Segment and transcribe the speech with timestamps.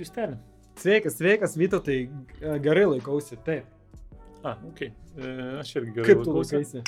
[0.00, 0.38] Justelė.
[0.76, 1.98] Sveikas, sveikas, Vytautai,
[2.64, 3.68] gerai laikausi, taip.
[4.44, 4.82] A, ok.
[4.82, 5.30] E,
[5.62, 6.82] aš irgi gerai Kaip tu laikausi.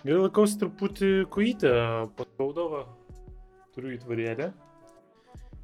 [0.00, 1.74] Gerai laikausi truputį kojytę
[2.18, 2.86] paspaudovą.
[3.76, 4.48] Turiu įtvarėlę.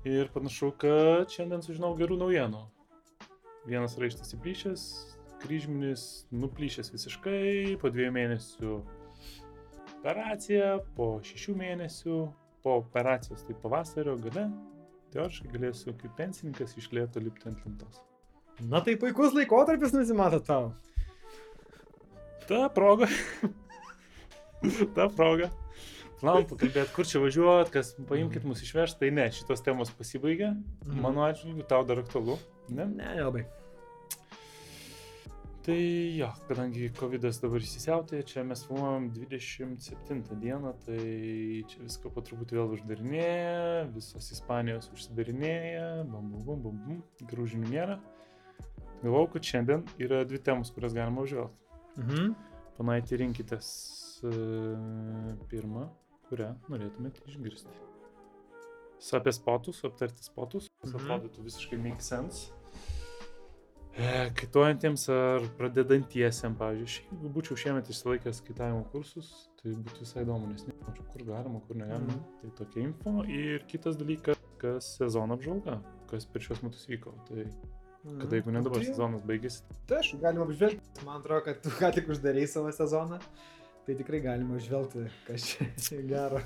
[0.05, 2.61] Ir panašu, kad šiandien sužinau gerų naujienų.
[3.65, 4.83] Vienas raištas įplyšęs,
[5.41, 6.05] kryžminis
[6.37, 8.75] nuplyšęs visiškai, po dviejų mėnesių
[10.05, 12.21] operacija, po šešių mėnesių,
[12.61, 14.51] po operacijos tai pavasario gale,
[15.15, 18.03] teoriškai galėsiu kaip pensininkas iš lėto lipti ant lentos.
[18.63, 20.73] Na tai puikus laikotarpis nusimato tau.
[22.49, 23.09] Ta proga.
[24.97, 25.51] Ta proga.
[26.21, 30.55] Planom pakalbėti, kur čia važiuot, kas paimkit mus išvežti, tai ne, šitos temos pasibaigė.
[30.87, 31.03] Mhm.
[31.05, 32.39] Mano atžvilgiu, tau dar aktualu.
[32.71, 32.87] Ne?
[32.87, 33.45] Ne, nelabai.
[35.65, 40.99] Tai jo, kadangi COVID dabar įsisiautė, čia mes filmuojam 27 dieną, tai
[41.71, 46.99] čia viską po truputį vėl uždarinėja, visos Ispanijos užsidarinėja, bum bum bum bum bum,
[47.31, 47.97] gerų žinių nėra.
[49.01, 51.57] Galvau, kad šiandien yra dvi temos, kurias galima užvelgti.
[52.03, 52.35] Mhm.
[52.77, 53.69] Panaitį rinkitės
[54.27, 54.35] e,
[55.49, 55.87] pirmą,
[56.29, 57.73] kurią norėtumėte išgirsti.
[59.17, 61.01] Apie spotus, aptarti spotus, kas Mhm.
[61.09, 62.53] atrodytų visiškai make sense.
[63.95, 69.29] E, Kaituojantiems ar pradedantiesiems, pavyzdžiui, jeigu būčiau šiemet išsilaikęs kaitavimo kursus,
[69.61, 72.17] tai būtų visai įdomu, nes nežinau, kur galima, kur negalima.
[72.17, 72.25] Mhm.
[72.41, 73.13] Tai tokia info.
[73.31, 75.79] Ir kitas dalykas, kas sezono apžvalga,
[76.11, 77.15] kas per šios metus vyko.
[77.29, 77.47] Tai
[78.19, 81.07] kada, jeigu ne dabar Tai- sezonas baigėsi, Tai aš galima apžvelgti.
[81.07, 83.21] Man atrodo, kad tu ką tik uždarėjai savo sezoną.
[83.87, 85.47] Tai tikrai galima užvelgti, kas
[85.87, 86.43] čia gero.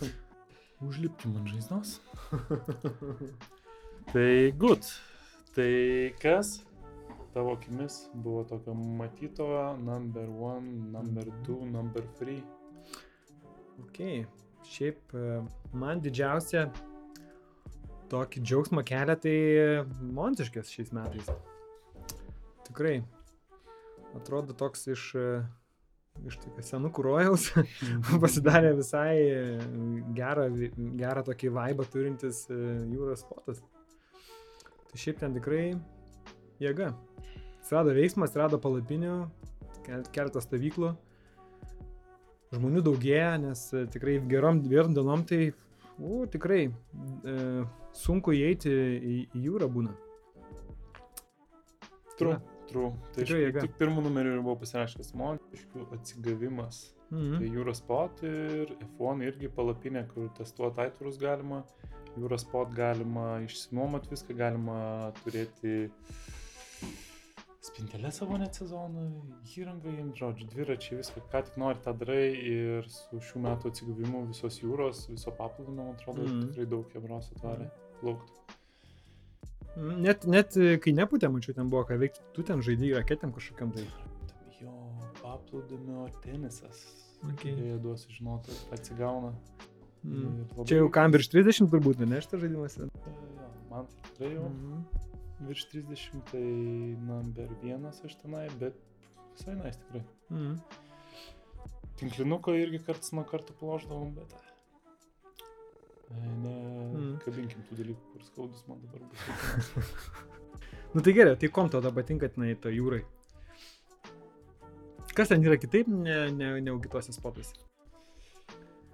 [0.84, 1.96] užlipkim ant žaizdos.
[4.12, 4.84] Tai good.
[5.54, 6.58] Tai kas
[7.38, 12.42] tavo akimis buvo tokio matyto number one, number two, number three?
[13.78, 13.98] Ok,
[14.66, 15.26] šiaip e,
[15.72, 16.64] man didžiausia
[18.10, 19.34] tokį džiaugsmą kelia tai
[20.18, 21.28] Montiškės šiais metais.
[22.66, 22.96] Tikrai.
[24.18, 25.28] Atrodo toks iš, e,
[26.26, 26.40] iš
[26.72, 27.52] senų kurojaus
[28.24, 29.44] pasidarė visai e,
[30.18, 30.48] gerą,
[31.04, 33.62] gerą tokį vaibą turintis jūros spotas.
[34.90, 35.68] Tai šiaip ten tikrai
[36.62, 36.92] jėga.
[37.60, 39.14] Atsirado veiksmas, atsirado palapinių,
[39.86, 40.94] kel- keletas stovyklų
[42.54, 45.50] žmonių daugėja, nes e, tikrai gerom dviem dienom tai,
[46.00, 47.34] u, tikrai e,
[47.92, 49.92] sunku įeiti į, į jūrą būna.
[52.18, 52.38] True.
[52.68, 52.90] True.
[53.14, 53.62] Tai Tikrai jėga.
[53.64, 56.80] tik pirmų numerių ir buvau pasirašęs Montiškių atsigavimas.
[57.08, 57.36] Mhm.
[57.40, 61.62] Tai jūros spot ir F1 irgi palapinė, kur testuoti aitvarus galima.
[62.18, 64.78] Jūros spot galima išsinuomot viską, galima
[65.22, 65.86] turėti
[67.60, 69.08] spintelę savo net sezonui,
[69.58, 74.22] įrangą jiems, žodžiu, dviračiai, viską, ką tik nori, tą darai ir su šių metų atsigavimu
[74.30, 76.46] visos jūros, viso paplūdimio, man atrodo, Mhm.
[76.48, 77.70] tikrai daug jebros atvarė
[78.00, 78.32] plaukti.
[79.76, 83.32] Mm, Net, net e, kai neputė, mačiau, ten buvo ką veikti, tu ten žaidėjai raketėm
[83.34, 83.84] kažkokiam tai.
[84.60, 84.72] Jo,
[85.22, 86.86] paplūdimio tenisas.
[87.34, 87.52] Okay.
[87.54, 89.32] Jie duosiu žinoti, atsigauna.
[90.04, 90.46] Mm.
[90.56, 92.78] Labai- Čia jau kam virš 30 turbūt, ne, šitas žaidimas.
[92.78, 92.88] Jo,
[93.70, 94.48] man tai tikrai jau.
[94.48, 94.84] Mhm.
[95.40, 96.42] Virš 30, tai
[97.06, 98.76] number vienas aš tenai, bet
[99.36, 100.04] visai nais tikrai.
[100.30, 100.58] Mhm.
[101.98, 104.36] Tinklinuko irgi karts nuo karto ploždavom, bet...
[106.08, 107.18] Ne, Mm.
[107.20, 109.72] kabinkim tų dalykų, kur skaudus man dabar bus.
[110.94, 113.02] Nu tai gerai, tai kom tau tada patinka tenai to jūrai?
[115.12, 117.52] Kas ten yra kitaip, ne, ne, negu kitose spotuose?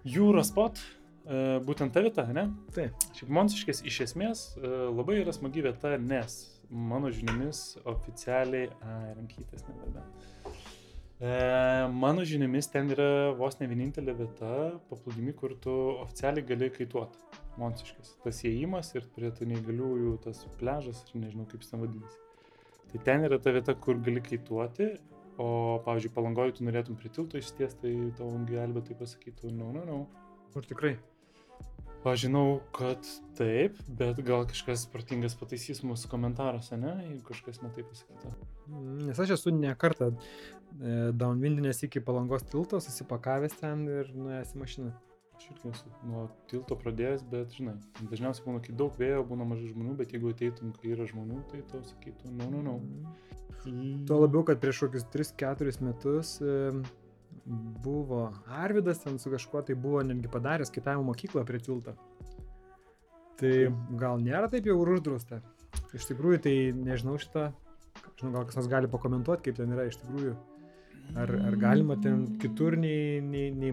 [0.02, 1.03] Jūros spot, e,
[1.64, 2.48] būtent ta vieta, ne?
[2.76, 3.06] Taip.
[3.16, 8.68] Šiaip Monsiškės iš esmės e, labai yra smagi vieta, nes mano žiniomis oficialiai...
[8.84, 10.04] A, rankytės nebeda.
[11.24, 11.30] E,
[11.94, 14.50] mano žiniomis ten yra vos ne vienintelė vieta
[14.90, 17.22] paplūdimi, kur tu oficialiai gali kaituoti.
[17.54, 18.16] Monsiškės.
[18.24, 22.18] Tas įėjimas ir prie tų neįgaliųjų tas pležas, ir nežinau kaip jis ten vadinasi.
[22.90, 24.90] Tai ten yra ta vieta, kur gali kaituoti,
[25.38, 25.48] o
[25.86, 30.00] pavyzdžiui, palangoju tu norėtum prie tilto išsties, tai tavo gelbėtai pasakytų, no, no, no.
[30.54, 30.96] Kur tikrai?
[32.04, 33.06] Aš žinau, kad
[33.38, 38.32] taip, bet gal kažkas protingas pataisys mūsų komentaruose, ne, jeigu kažkas netai pasakyta.
[39.06, 40.18] Nes aš esu ne kartą e,
[41.16, 44.92] downwindinės iki palangos tilto, susipakavęs ten ir nuėjęs į mašiną.
[45.38, 47.78] Aš irgi esu nuo tilto pradėjęs, bet žinai,
[48.12, 51.62] dažniausiai būna, kai daug vėjo, būna mažai žmonių, bet jeigu ateitum, kai yra žmonių, tai
[51.72, 53.16] tau sakytų, no, no, no.
[54.04, 56.52] Tuo labiau, kad prieš kokius 3-4 metus e,
[57.46, 61.94] buvo Arvidas ten su kažkuo tai buvo netgi padaręs kitavimo mokyklą prie tilto.
[63.36, 63.52] Tai
[64.00, 65.40] gal nėra taip jau ir uždrausta.
[65.94, 67.48] Iš tikrųjų, tai nežinau šitą,
[68.18, 70.34] žinau, gal kas nors gali pakomentuoti, kaip ten yra iš tikrųjų.
[71.20, 73.70] Ar, ar galima ten kitur nei, nei, nei?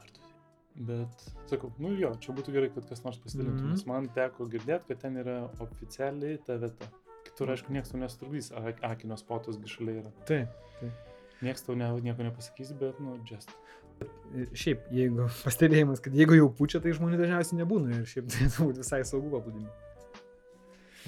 [0.00, 3.70] Ar tu- Bet, sakau, nu jo, čia būtų gerai, kad kas nors pasidalintų, Mhm.
[3.70, 6.88] nes man teko girdėti, kad ten yra oficialiai ta vieta.
[7.34, 10.12] Kitur, aišku, niekas tau nesutrukdys, a- akinio spotus gišaliai yra.
[10.28, 10.54] Taip.
[11.42, 13.50] Niekas tau ne, nieko nepasakys, bet, nu, just.
[14.54, 18.78] Šiaip, jeigu pastebėjimas, kad jeigu jau pučia, tai žmonių dažniausiai nebūna ir šiaip tai turbūt
[18.84, 19.66] visai saugu paplūdimi.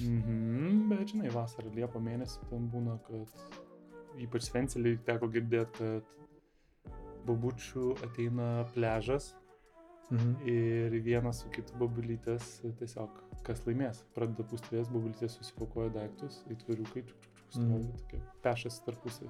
[0.03, 6.93] Mhm, bet, žinai, vasarą, Liepo mėnesį ten būna, kad ypač Svencelį teko girdėti, kad
[7.27, 9.31] babučių ateina pležas
[10.09, 10.47] Mhm.
[10.47, 13.09] ir vienas su kitu babulytės tiesiog
[13.43, 14.03] kas laimės.
[14.15, 17.03] Pradeda pūstvės, babulytės susipakuoja daiktus, įtvariukai,
[17.49, 17.91] stovi Mhm.
[17.97, 19.27] tokie pešas tarpusai.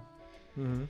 [0.55, 0.87] Mhm.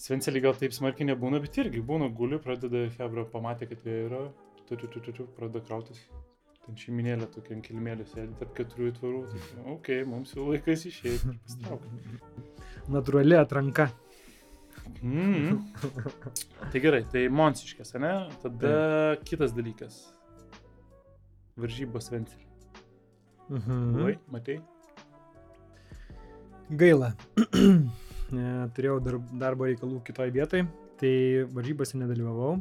[0.00, 4.32] Svencelį gal taip smarkiai nebūna, bet irgi būna guliu, pradeda Hebra, pamatė, kad vėjo yra,
[4.66, 6.00] tu, tu, tu, tu, tu, pradeda krautis.
[6.66, 9.20] Ten šeiminėlė tokia ant kilimėlio sėdi tarp keturių įtvarų.
[9.30, 11.90] Tai, okei, okay, mums jau laikas išeiti ir pasitraukti.
[12.94, 13.90] Natūrali atranka.
[15.02, 15.60] Mm.
[16.72, 18.14] Tai gerai, tai Monsiškės, ne?
[18.42, 18.74] Tada
[19.26, 20.02] kitas dalykas.
[21.60, 22.46] Varžybos Svencelį.
[23.50, 23.78] Mhm.
[23.96, 24.60] Buvai, matei?
[26.70, 27.14] Gaila.
[28.30, 28.44] Ne,
[28.76, 30.62] Turėjau dar, darbo reikalų kitoj vietoj,
[31.00, 31.14] tai
[31.50, 32.60] varžybose nedalyvavau.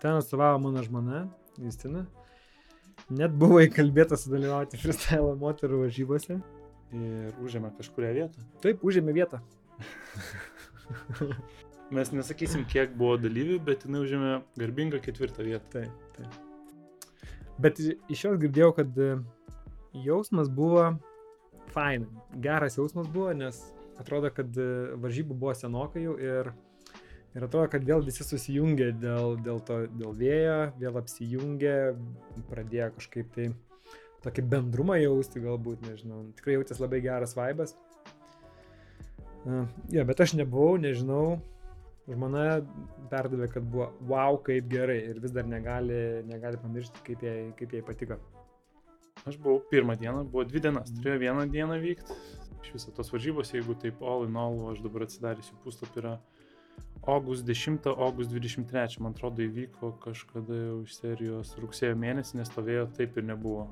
[0.00, 1.26] Ten atstovavo mano žmona,
[1.60, 2.06] Justina.
[3.10, 6.40] Net buvo įkalbėta sudalyvauti freestyle moterų varžybose.
[6.90, 8.38] Ir užėmė kažkuria vietą.
[8.64, 9.38] Taip, užėmė vietą.
[11.90, 15.82] Mes nesakysim, kiek buvo dalyvių, bet jinai užėmė garbingą ketvirtą vietą.
[15.82, 17.26] Taip, taip.
[17.60, 19.08] Bet iš jos girdėjau, kad e,
[20.04, 20.84] jausmas buvo
[21.74, 22.06] fain.
[22.44, 23.58] Geras jausmas buvo, nes
[23.98, 24.68] atrodo, kad e,
[25.02, 26.52] varžybų buvo senokai jau ir,
[27.34, 31.76] ir atrodo, kad vėl visi susijungė dėl, dėl to, dėl vėjo, vėl apsijungė,
[32.54, 33.50] pradėjo kažkaip tai
[34.24, 36.22] tokį bendrumą jausti, galbūt, nežinau.
[36.38, 37.74] Tikrai jautės labai geras vaibas.
[39.40, 41.40] Uh, ja, bet aš nebuvau, nežinau,
[42.10, 42.44] Žmona
[43.10, 47.74] perdavė, kad buvo wow, kaip gerai ir vis dar negali, negali pamiršti, kaip jai, kaip
[47.76, 48.18] jai patiko.
[49.28, 52.16] Aš buvau pirmą dieną, buvo dvi dienas, turėjo vieną dieną vykti.
[52.60, 56.14] Iš viso tos varžybos, jeigu taip all in all, aš dabar atsidarysiu puslapį, yra
[57.02, 62.64] August 10, August 23, man atrodo, įvyko kažkada jau iš serijos rugsėjo mėnesį, nes to
[62.64, 63.68] vėjo taip ir nebuvo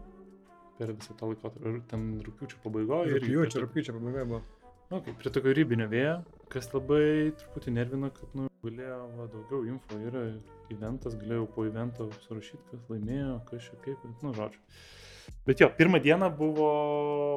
[0.78, 1.82] per visą tą laikotarpį.
[1.90, 3.18] Ten rūpiučio pabaigoje.
[3.18, 4.42] Rūpiučio, rūpiučio pabaigoje buvo.
[4.88, 6.14] Okay, prie tokio ribinio vėjo,
[6.52, 10.24] kas labai truputį nervina, kad nu, galėjo va, daugiau info, yra
[10.72, 14.62] eventas, galėjau po evento surašyti, kas laimėjo, kas čia kaip, bet, nu, žodžiu.
[15.48, 16.68] Bet jo, pirmą dieną buvo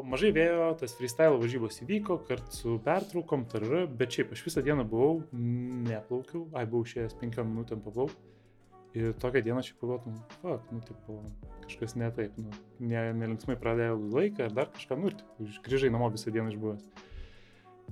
[0.08, 4.88] mažai vėjo, tas freestyle varžybos įvyko, kartu su pertraukom, tarra, bet šiaip aš visą dieną
[4.88, 5.22] buvau,
[5.88, 8.28] neplaukiau, ai buvau išėjęs penkiom minutėm paplaukti.
[9.00, 11.22] Ir tokią dieną aš pagalvotum, fuck, nu, tipo,
[11.64, 12.52] kažkas ne taip, nu,
[12.84, 17.11] ne, nelinksmai pradėjau laiką ar dar kažką, nu, ir grįžai namo visą dieną išbuvęs.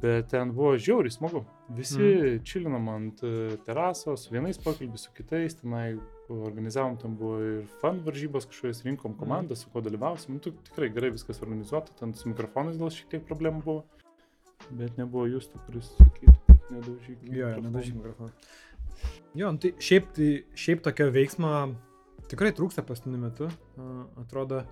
[0.01, 1.41] Bet ten buvo žiauriai smagu.
[1.75, 2.43] Visi mm.
[2.47, 5.97] čilinom ant e, terasos, su vienais pokalbis, su kitais, tenai
[6.29, 9.61] organizavom, tam buvo ir fan varžybos kažkokios, rinkom komandą, mm.
[9.63, 10.37] su kuo dalyvausim.
[10.37, 13.83] Nu, tu- tikrai gerai viskas organizuota, ten su mikrofonais gal šiek tiek problemų buvo.
[14.69, 17.29] Bet nebuvo jūs, kuris sakytų, kad nedaužyk.
[17.33, 18.33] Jo, nedažym mikrofoną.
[19.37, 21.53] Jo, nu tai šiaip, tai šiaip tokio veiksmo
[22.29, 23.49] tikrai trūksta paskutiniu metu.
[23.79, 24.63] A, Atrodo,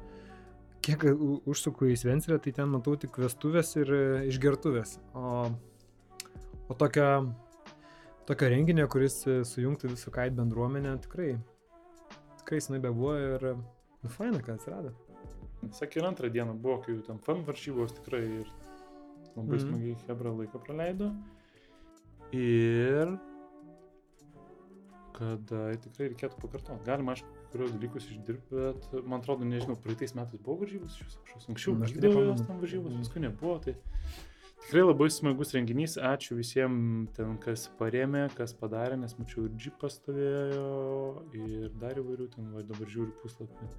[0.87, 1.03] kiek
[1.49, 4.97] užsuku į Svencelę, tai ten matau tik vestuvės ir e, išgertuvės.
[5.17, 5.49] O,
[6.71, 7.09] o tokio,
[8.29, 11.33] tokio renginio, kuris e, sujungtų visų kait bendruomenę, tikrai,
[12.41, 14.93] tikrai senai bebuvo ir, nu, faina, kad atsirado.
[15.73, 18.51] Sakė, ir antrą dieną buvo, kai jau ten fan varžybos tikrai ir
[19.35, 19.63] labai Mhm.
[19.65, 21.11] smagiai Hebra laiką praleido.
[22.37, 23.17] Ir
[25.17, 26.85] kada tikrai reikėtų pakartoti.
[26.85, 31.21] Galima, aišku, kurios dalykus išdirbti, bet man atrodo, nežinau, praeitais metais buvo varžybos iš viso
[31.25, 31.49] kažkokios.
[31.51, 32.47] Anksčiau aš tai nepamenu.
[32.47, 33.57] tam varžybos, paskui nebuvo.
[33.65, 33.75] Tai
[34.63, 35.97] tikrai labai smagus renginys.
[35.97, 40.67] Ačiū visiems ten, kas paremė, kas padarė, nes mačiau ir džipas stovėjo,
[41.41, 43.71] ir dar įvairių ten, va dabar žiūriu puslapį.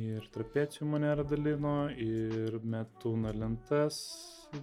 [0.00, 3.98] Ir trapecijų manera dalino, ir metūna lentas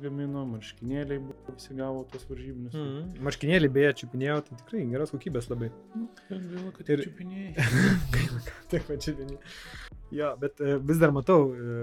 [0.01, 2.74] gamino, marškinėliai buvo, visi gavo tos varžybinius.
[2.75, 3.22] Mm.
[3.27, 5.70] Marškinėlį beje čiupinėjau, tai tikrai geros kokybės labai.
[5.96, 7.53] Nu, gaila, kad Ir- čiupiniai.
[8.15, 9.39] Gaila, kad Taip, pačiu vieni.
[10.15, 11.82] Jo, bet e, vis dar matau, e,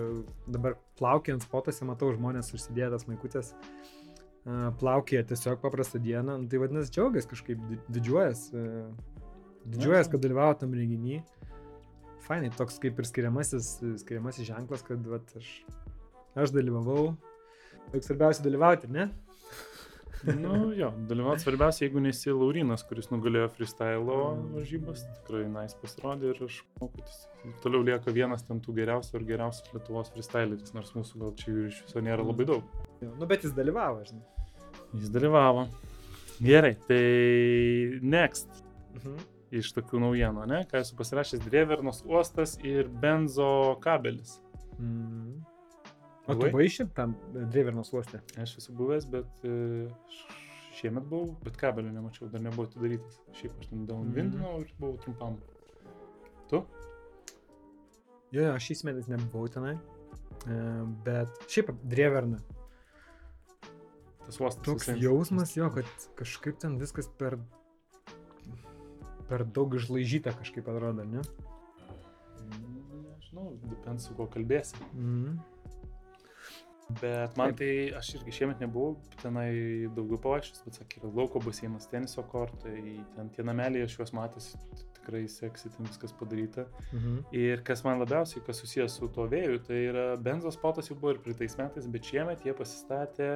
[0.54, 6.60] dabar plaukiant spotose, matau žmonės užsidėję tas maikutės, e, plaukėja tiesiog paprastą dieną, nu, tai
[6.62, 8.46] vadinasi džiaugiasi kažkaip, di- didžiuojas,
[9.64, 11.22] didžiuojas, kad dalyvavo tam renginį.
[12.24, 15.50] Fainai, toks kaip ir skiriamasis, skiriamasis ženklas, kad vat, aš,
[16.40, 17.10] aš dalyvavau.
[17.92, 19.10] Juk svarbiausia dalyvauti, ne?
[20.24, 24.00] nu, jo, dalyvauti svarbiausia, jeigu nesi Laurinas, kuris nugalėjo freestyle
[24.54, 29.18] varžybas, tikrai nais pasirodė ir aš manau, kad jis toliau lieka vienas ten tų geriausių
[29.20, 32.74] ir geriausias Lietuvos freestyleris, nors mūsų gal čia jų iš viso nėra labai daug.
[33.04, 34.24] Jo, nu, bet jis dalyvavo, žinai.
[34.94, 35.68] Jis dalyvavo.
[36.42, 37.04] Gerai, tai
[38.02, 38.62] next.
[38.94, 39.22] Mhm.
[39.54, 40.60] iš tokių naujienų, ne?
[40.66, 44.40] Ką esu pasirašęs Drevernos uostas ir benzo kabelis.
[44.80, 45.44] Mm.
[46.26, 46.50] O tu Buvai?
[46.54, 48.20] buvai šiaip tam Drevernos uoste?
[48.40, 49.88] Aš esu buvęs, bet e,
[50.78, 53.18] šiemet buvau, bet kabelio nemačiau, dar nebuvo atidarytas.
[53.36, 55.36] Šiaip aš ten downwindinau ir buvau trumpam.
[56.48, 56.62] Tu?
[58.34, 59.76] Jo, jo, šiais metais nebuvau tenai.
[60.48, 60.56] E,
[61.04, 62.40] Bet šiaip Dreverna.
[64.24, 64.64] Tas uostas.
[64.64, 67.36] Toks visai- jausmas jo, kad kažkaip ten viskas per,
[69.28, 71.20] per daug išlaižyta kažkaip atrodo, ne?
[72.40, 74.80] Mm, Nežinau, depends su kuo kalbėsi.
[74.96, 75.36] Mm.
[77.00, 79.48] Bet man tai, aš irgi šiemet nebuvau tenai
[79.96, 84.50] daugiau pavaikščios, bet sakė, yra lauko baseinas, teniso kortai, ten tie nameliai, aš juos matęs,
[84.98, 86.66] tikrai seksi, ten viskas padaryta.
[86.92, 87.18] Mhm.
[87.40, 91.16] Ir kas man labiausiai, kas susijęs su tuo vėju, tai yra benzos spotas jau buvo
[91.16, 93.30] ir pritais metais, bet šiemet jie pasistatė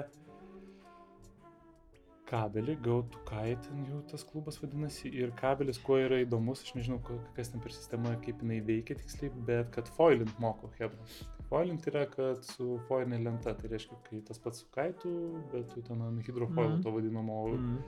[2.29, 5.09] kabelį, gautų kaitin jų tas klubas vadinasi.
[5.17, 7.01] Ir kabelis, kuo yra įdomus, aš nežinau,
[7.37, 11.01] kas ten per sistema, kaip jinai veikia tiksliai, bet kad foilint moko Hebra.
[11.49, 15.13] Foilint yra, kad su foilinė lenta, tai reiškia, kai tas pats su kaitu,
[15.53, 16.83] bet tu ten ant hidrofoilų Mhm.
[16.85, 17.79] to vadinamo Mhm.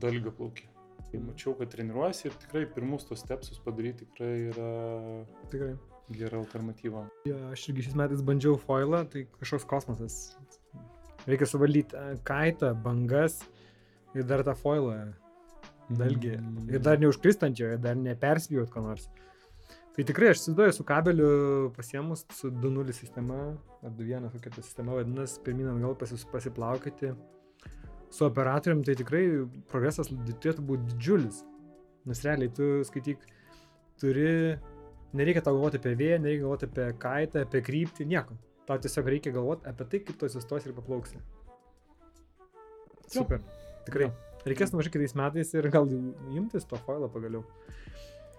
[0.00, 0.64] dalgio plauki.
[1.10, 5.76] Tai mačiau, kad treniruojasi ir tikrai pirmus tos stepsus padaryti tikrai yra Tikrai.
[6.10, 7.04] gera alternatyva.
[7.26, 10.36] Jo, aš irgi šiais metais bandžiau foilą, tai kažkoks kosmosas.
[11.26, 13.42] Reikia suvaldyti e, kaitą, bangas
[14.14, 15.12] ir dar tą foilą
[15.90, 16.38] dalgį.
[16.40, 16.70] Mm.
[16.74, 19.08] Ir dar neužkristant jo, ir dar neperspjūt ko nors.
[19.98, 21.28] Tai tikrai aš įsivaizduoju su kabeliu
[21.74, 23.38] pasiemus su 2.0 sistema,
[23.82, 27.10] ar 2.1 kokia ta sistema vadinasi, pirmin atgal pasis, pasiplaukyti.
[28.14, 29.24] Su operatorium tai tikrai
[29.72, 31.40] progresas turėtų būti didžiulis.
[32.06, 33.26] Nes realiai tu skaityk,
[33.98, 34.30] turi,
[35.18, 38.38] nereikia tau galvoti apie vėją, nereikia galvoti apie kaitą, apie kryptį, nieko.
[38.70, 41.18] Tau tiesiog reikia galvoti apie tai, kaip tu atsistos ir paplauksi.
[43.10, 43.42] Super.
[43.90, 44.12] Tikrai.
[44.12, 44.14] Jo.
[44.46, 45.90] Reikės nuvažiuoti kitais metais ir gal
[46.38, 47.42] imtis to foilo pagaliau.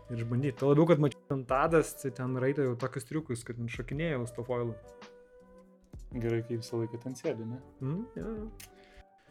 [0.09, 0.57] Ir išbandyti.
[0.57, 4.25] Tuo labiau, kad mačiau ant tadas, tai ten raita jau tokius triukus, kad ten šokinėjau
[4.25, 4.73] su to foilu.
[6.15, 7.59] Gerai, kai visą laiką ten sėdi, ne?
[7.85, 8.31] Mm, ja.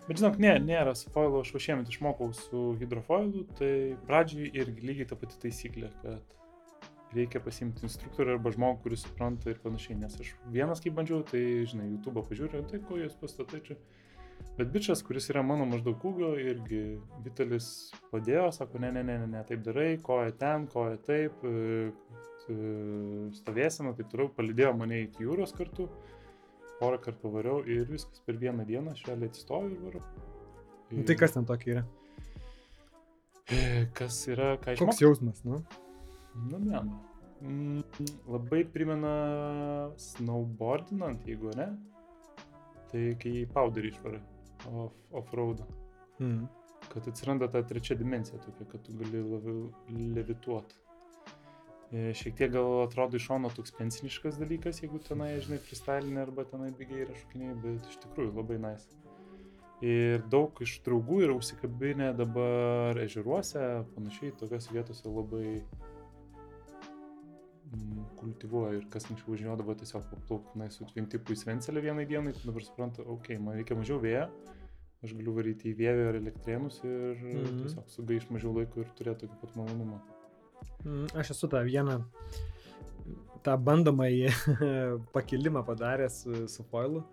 [0.07, 3.73] Bet žinok, ne, nėra su foilu, aš šiemet išmokau su hidrofoilu, tai
[4.07, 6.39] pradžiai irgi lygiai ta pati taisyklė, kad
[7.17, 11.43] reikia pasimti instruktorių arba žmogų, kuris supranta ir panašiai, nes aš vienas kaip bandžiau, tai,
[11.69, 13.77] žinai, YouTube pažiūrėjau, tai ko jūs pastatai čia.
[14.59, 16.81] Bet bičias, kuris yra mano maždaug ūgio, irgi
[17.23, 17.69] Vitalis
[18.11, 21.93] padėjo, sako, ne, ne, ne, ne, ne, taip darai, koja ten, koja taip, e,
[22.51, 22.57] e,
[23.39, 25.87] stovėsena, taip toliau, palidėjo mane iki jūros kartu,
[26.81, 30.03] porą kartų pavariau ir viskas per vieną dieną, švelniai atsistoju ir varau.
[30.91, 31.85] Nu, tai kas ten tokia yra?
[33.49, 35.05] E, Kas yra, ką Koks išmokau?
[35.07, 35.63] jausmas, nu?
[36.51, 36.83] Nu, ne.
[37.41, 39.13] Mm, labai primena
[40.03, 41.69] snowboardinant, jeigu ne.
[42.93, 44.21] Tai kai į powderį išvarai,
[44.73, 45.65] off, off-road.
[46.23, 46.47] Mm.
[46.89, 49.25] Kad atsiranda ta trečia dimensija tokia, kad tu gali
[50.17, 50.79] levituoti.
[51.89, 56.69] Šiek tiek gal atrodo iš šono toks pensiniškas dalykas, jeigu tenai, žinai, freestylinė arba tenai
[56.77, 58.99] bigiai yra šokiniai, bet iš tikrųjų labai nice.
[59.85, 63.63] Ir daug iš draugų yra užsikabinę dabar ežeruose,
[63.95, 65.61] panašiai, tokiose vietose labai
[68.19, 72.47] kultivuoja ir kas anksčiau važiuodavo tiesiog paplaukti na, su tvimtipu į Svencelę vienai dienai, tai
[72.49, 74.25] dabar supranta, okei, okay, man reikia mažiau vėjo,
[75.05, 77.43] aš galiu varyti į vėją ar elektrėnus ir Mhm.
[77.43, 77.61] mm.
[77.65, 80.01] tiesiog sugaiš mažiau laiko ir turėti tokį pat malonumą.
[80.85, 82.01] Mm, Aš esu tą vieną,
[83.47, 84.33] tą bandomąjį
[85.15, 87.05] pakilimą padaręs su, su foilu.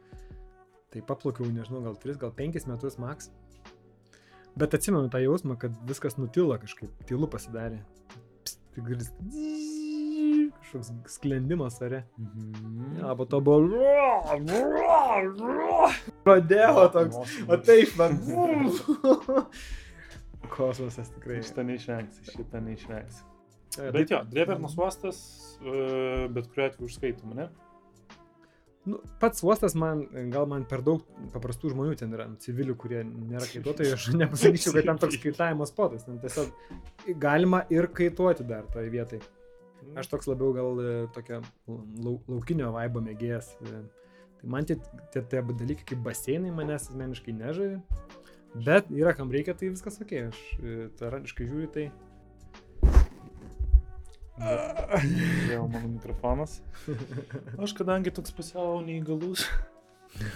[0.94, 3.30] Tai paplaukiau, nežinau, gal 3, gal 5 metus maks.
[4.56, 7.82] Bet atsimenu tą jausmą, kad viskas nutilo kažkaip, tylu pasidarė.
[8.46, 9.04] Pst, gali
[10.60, 12.04] kažkoks sklendimas ore.
[12.20, 13.00] Mhm.
[13.00, 13.60] Ja, po to buvo.
[16.26, 17.38] Pradėjo toks.
[17.48, 18.20] O taip, man.
[20.56, 21.42] Kosmosas tikrai.
[21.46, 23.24] Šitą neišvengsi, šitą neišvengsi.
[23.92, 25.18] Bet jo, Drevernos uostas,
[25.60, 27.50] e, bet kuriuo atveju užskaitom, ne?
[28.86, 31.02] Nu, pats uostas man, gal man per daug
[31.34, 36.06] paprastų žmonių ten yra, civilių, kurie nėra kaituotojai, aš nepasakyčiau, kad ten toks kaitavimo spotas,
[36.06, 39.24] ten tiesiog galima ir kaituoti dar toje vietoje.
[39.96, 43.54] Aš toks labiau gal e, tokio lau, laukinio vaibo mėgėjas.
[43.62, 43.84] e,
[44.46, 44.76] Tai man tie,
[45.10, 47.80] tie, tie dalykai kaip baseinai manęs asmeniškai nežavi,
[48.66, 51.86] bet yra kam reikia, tai viskas ok, aš e, taraniškai žiūriu tai.
[55.50, 56.60] Vėl mano mikrofonas.
[57.64, 59.48] Aš kadangi toks pusiau neįgalus.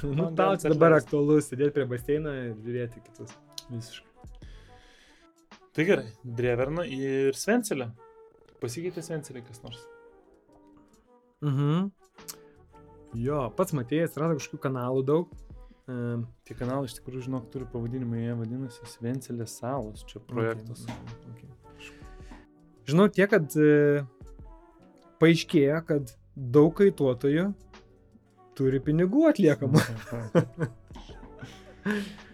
[0.02, 3.36] nu, tau dabar aktualu sėdėti prie baseino ir žiūrėti kitus.
[3.68, 4.08] Visiškai.
[5.76, 7.92] Tai gerai, Dreverna ir Svencelė.
[8.60, 9.84] Pasikeitė Svencelė kas nors.
[11.46, 11.90] Mhm.
[13.18, 15.38] Jo, pats matėjai, atsirado kažkokių kanalų daug.
[15.90, 20.84] Um, Tie kanalai iš tikrųjų, žinok, turi pavadinimą, jie vadinasi Svencelės salos, čia projektas.
[20.86, 21.32] Okay.
[21.32, 21.50] okay.
[22.90, 24.04] Žinau tiek, kad e,
[25.22, 27.48] paaiškėjo, kad daug kaituotojų
[28.58, 29.82] turi pinigų atliekamų.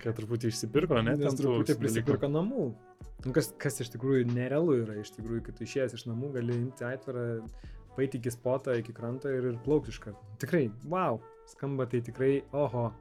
[0.02, 1.14] Kad truputį išsipirko, ne?
[1.22, 2.66] Nes truputį prisipirko namų.
[3.26, 6.54] Nu, Kas, kas iš tikrųjų nerealu yra, iš tikrųjų, kai tu išėjęs iš namų gali
[6.60, 7.24] imti aitvarą,
[7.96, 10.22] paeiti iki spotą, iki kranto ir, ir plaukti iš karto.
[10.44, 11.18] Tikrai, wow,
[11.50, 12.92] skamba tai tikrai, oho.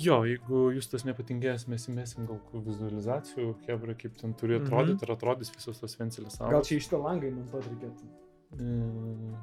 [0.00, 4.64] Jo, jeigu jūs tas nepatingės, mes įmesim gal kokių vizualizacijų, hebra, kaip ten turi Mhm.
[4.70, 6.38] atrodyti ir atrodys visos tos vencelės.
[6.38, 8.08] Gal čia iš to langai man pat reikėtų.
[8.56, 9.34] Mm.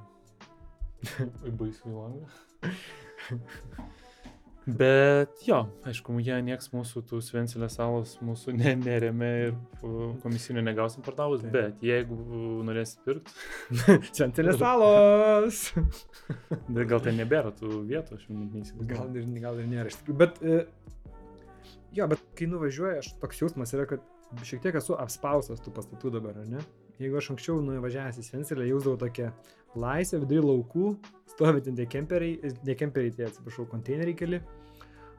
[1.60, 2.26] Baisų į langą.
[4.68, 9.54] Bet jo, aišku, jie nieks mūsų tų Svencelės salos mūsų ne, neremia ir
[10.24, 11.54] komisinių negausim pardavus, Taip.
[11.54, 12.18] bet jeigu
[12.68, 13.32] norėsit pirkti,
[14.18, 15.62] Centinės salos.
[16.50, 18.90] tai gal ten nebėra tų vietų, aš jau neįsivaizduoju.
[18.92, 20.20] Gal ir, gal ir nėra iš tikrųjų.
[20.20, 20.60] Bet, e,
[21.96, 26.18] jo, bet kai nuvažiuoju, aš toks jausmas yra, kad šiek tiek esu apspaustas tų pastatų
[26.20, 26.68] dabar, ar ne?
[26.98, 29.30] Jeigu aš anksčiau nuvažiavęs į Svencelę jausdavau tokią
[29.78, 30.92] laisvę vidurį laukų,
[31.34, 34.42] stovi ten tie kemperiai, e, ne kemperiai, tie atsiprašau, konteineriai keli.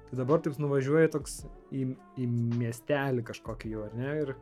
[0.08, 1.42] Tai dabar taip nuvažiuoji toks
[1.75, 1.85] į,
[2.18, 2.26] į
[2.58, 4.14] miestelį kažkokį jau, ar ne?
[4.25, 4.35] Ir,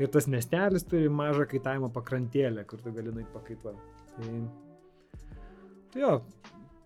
[0.00, 3.90] ir tas miestelis turi mažą kaitavimo pakrantėlę, kur tu gali nueiti pakaituoti.
[4.16, 4.30] Tai,
[5.92, 6.14] tai jo,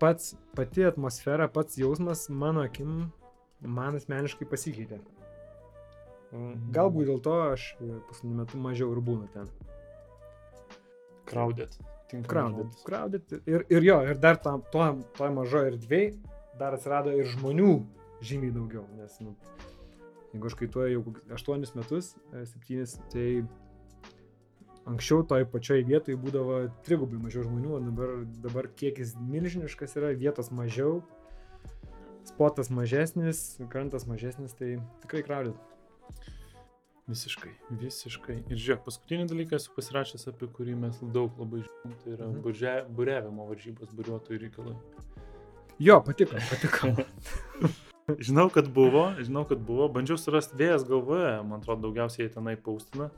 [0.03, 3.07] pats, pati atmosfera, pats jausmas mano akim,
[3.63, 4.99] man asmeniškai pasikeitė.
[6.35, 9.47] Mm, Galbūt dėl to aš paskutiniu metu mažiau ir būnu ten.
[11.27, 11.77] Crowded.
[12.63, 12.83] žodis.
[12.87, 13.37] Crowded.
[13.45, 16.15] Ir, ir jo, ir dar tam, to, to mažoje erdvėje
[16.57, 17.71] dar atsirado ir žmonių
[18.25, 18.85] žymiai daugiau.
[18.97, 19.35] Nes, nu,
[20.33, 23.27] jeigu aš kaituoju jau kokius 8 metus, 7, tai
[24.87, 28.13] anksčiau toj pačioj vietoje būdavo trigubai mažiau žmonių, o dabar,
[28.45, 31.01] dabar kiekis milžiniškas yra, vietos mažiau,
[32.27, 35.76] spotas mažesnis, krantas mažesnis, tai tikrai crowded.
[37.07, 38.35] Visiškai, visiškai.
[38.51, 42.41] Ir žiūrėk, paskutinį dalyką esu pasirašęs, apie kurį mes daug labai žinom, tai yra Mhm.
[42.43, 42.95] mhm.
[42.97, 44.75] buriavimo varžybos, buriuotojų reikalai.
[45.79, 46.91] Jo, patiko, patiko.
[48.27, 52.55] Žinau, kad buvo, žinau, kad buvo, bandžiau surasti vėjas galvoje, man atrodo, daugiausiai jie tenai
[52.55, 53.09] paustina.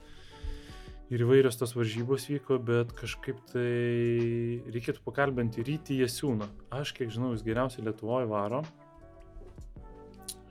[1.13, 6.47] Ir įvairios tos varžybos vyko, bet kažkaip tai reikėtų pakalbinti rytį Jesiūną.
[6.73, 8.63] Aš, kiek žinau, jis geriausiai Lietuvoje varo.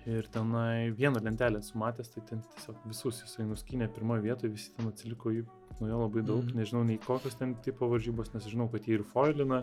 [0.09, 4.71] Ir tenai vieną lentelę esu matęs, tai ten tiesiog visus jisai nuskynė pirmoje vietoje, visi
[4.77, 5.45] ten atsiliko jų
[5.81, 6.47] nuo jo labai daug.
[6.47, 6.63] Mm.
[6.63, 9.61] Nežinau nei kokios ten tipo varžybos, nes žinau, kad jie ir foilina,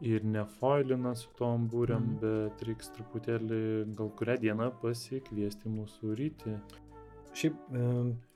[0.00, 2.18] ir nefoilina su tom būriam, mm.
[2.22, 3.60] bet reiks truputėlį
[3.98, 6.56] gal kurią dieną pasikviesti mūsų rytį.
[7.36, 7.84] Šiaip e,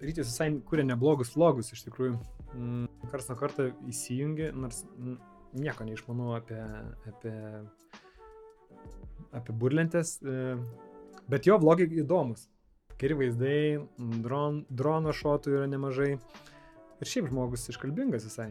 [0.05, 2.19] rytis visai kuria neblogus vlogus iš tikrųjų.
[2.53, 4.83] Mm, Kars nuo karto įsijungi, nors
[5.57, 6.61] nieko neišmanau apie,
[7.09, 7.35] apie,
[9.41, 10.59] apie burlentės, e,
[11.31, 12.49] bet jo vlogai įdomus.
[13.01, 13.61] Geri vaizdai,
[14.21, 16.12] dron, drono šotų yra nemažai.
[17.01, 18.51] Ir šiaip žmogus iškalbingas visai.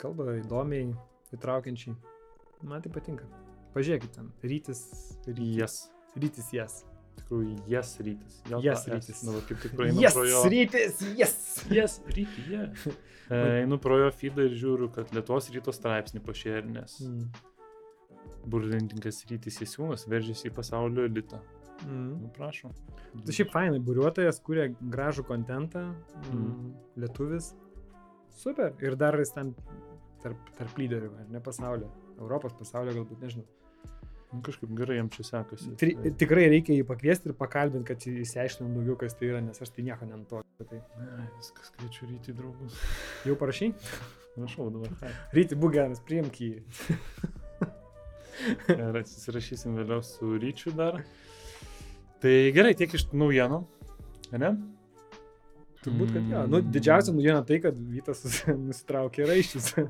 [0.00, 0.94] Kalba įdomiai,
[1.36, 1.92] įtraukiančiai.
[2.64, 3.28] Man tai patinka.
[3.74, 4.30] Pažiūrėkit ten.
[4.44, 4.80] Rytis.
[5.28, 5.52] Rytis.
[5.58, 5.76] Jas.
[6.16, 6.78] Rytis jas.
[7.20, 8.40] Tikrųjų, jas rytis.
[8.64, 9.20] Jas rytis.
[9.26, 10.40] Nu, va, kaip tik praeinu Yes, pro jo.
[10.50, 11.36] rytis, yes.
[11.70, 12.94] Jas rytį, jie.
[13.60, 16.96] Einu pro jo feedą ir žiūriu, kad Lietuvos ryto straipsnį pašėrinės.
[17.04, 17.28] Mm.
[18.50, 21.42] Burlininkas rytis Jesiūnas veržėsi į pasaulio elitą.
[21.86, 22.10] Mm.
[22.22, 22.74] Nu, prašom.
[23.26, 25.86] Tai šiaip fainai, buriuotojas kūrė gražų kontentą,
[26.30, 26.34] mm.
[26.34, 26.74] Mm.
[27.04, 27.52] lietuvis.
[28.40, 28.74] Super.
[28.84, 29.54] Ir dar jis ten
[30.22, 31.88] tarp, tarp lyderių, ar ne pasaulio.
[32.20, 33.48] Europos pasaulio galbūt, nežinau.
[34.30, 35.72] Nu, kažkaip gerai jam čia sekasi.
[35.80, 39.72] Tri, tikrai reikia jį pakviesti ir pakalbinti, kad įsiaiškinom daugiau, kas tai yra, nes aš
[39.74, 40.46] tai nieko nentoju.
[40.60, 42.76] Tai Ai, viskas kviečiu rytį draugus.
[43.26, 43.72] jau parašy?
[44.36, 45.16] Prašau dabar.
[45.34, 46.52] Ryti, būk geras, priimk jį.
[48.76, 51.00] Ir atsisirašysim vėliau su ryčiu dar.
[52.20, 53.62] Tai gerai, tiek iš naujienų.
[54.36, 54.50] Ne?
[55.80, 56.42] Turbūt, kad jo.
[56.52, 58.24] Nu, didžiausia naujiena tai, kad Vytas
[58.66, 59.72] nusitraukė raiščius.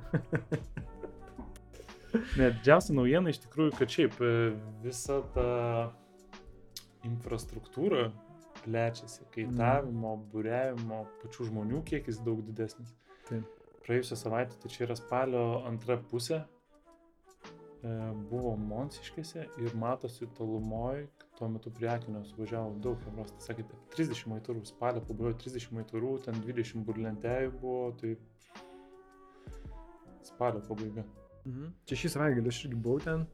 [2.10, 4.30] Ne, didžiausia naujiena iš tikrųjų, kad šiaip e,
[4.82, 5.44] visa ta
[7.06, 8.08] infrastruktūra
[8.64, 12.90] plečiasi, kaitavimo, būrevimo, pačių žmonių kiekis daug didesnis.
[13.28, 13.46] Taip.
[13.86, 16.42] Praėjusią savaitę, tai čia yra spalio antra pusė,
[17.82, 21.06] buvo Monsiškėse ir matosi tolumoj,
[21.38, 26.10] tuo metu prie Akinio suvažiavo daug hebros, tai sakėte, 30 maiturų, spalio pabaigoje 30 maiturų,
[26.26, 28.16] ten 20 burlentėjų buvo, tai
[30.28, 31.06] spalio pabaiga.
[31.46, 31.70] Mhm.
[31.88, 33.24] Čia šį savaitgalį aš irgi buvau ten,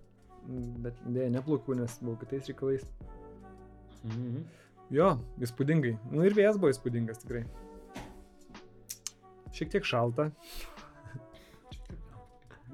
[0.84, 2.86] bet dėja neplaukau, nes buvau kitais reikalais.
[4.04, 4.44] Mhm.
[4.94, 5.96] Jo, įspūdingai.
[6.12, 7.42] Nu ir vėjas buvo įspūdingas tikrai.
[9.56, 10.28] Šiek tiek šalta.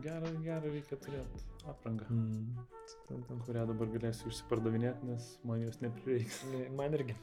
[0.02, 2.56] Gerą, gerą reikia turėti aprangą, Mm.
[2.86, 3.40] suprantam.
[3.46, 6.42] kurią dabar galėsiu išsipardavinėti, nes man jos neprireiks.
[6.76, 7.14] Man irgi.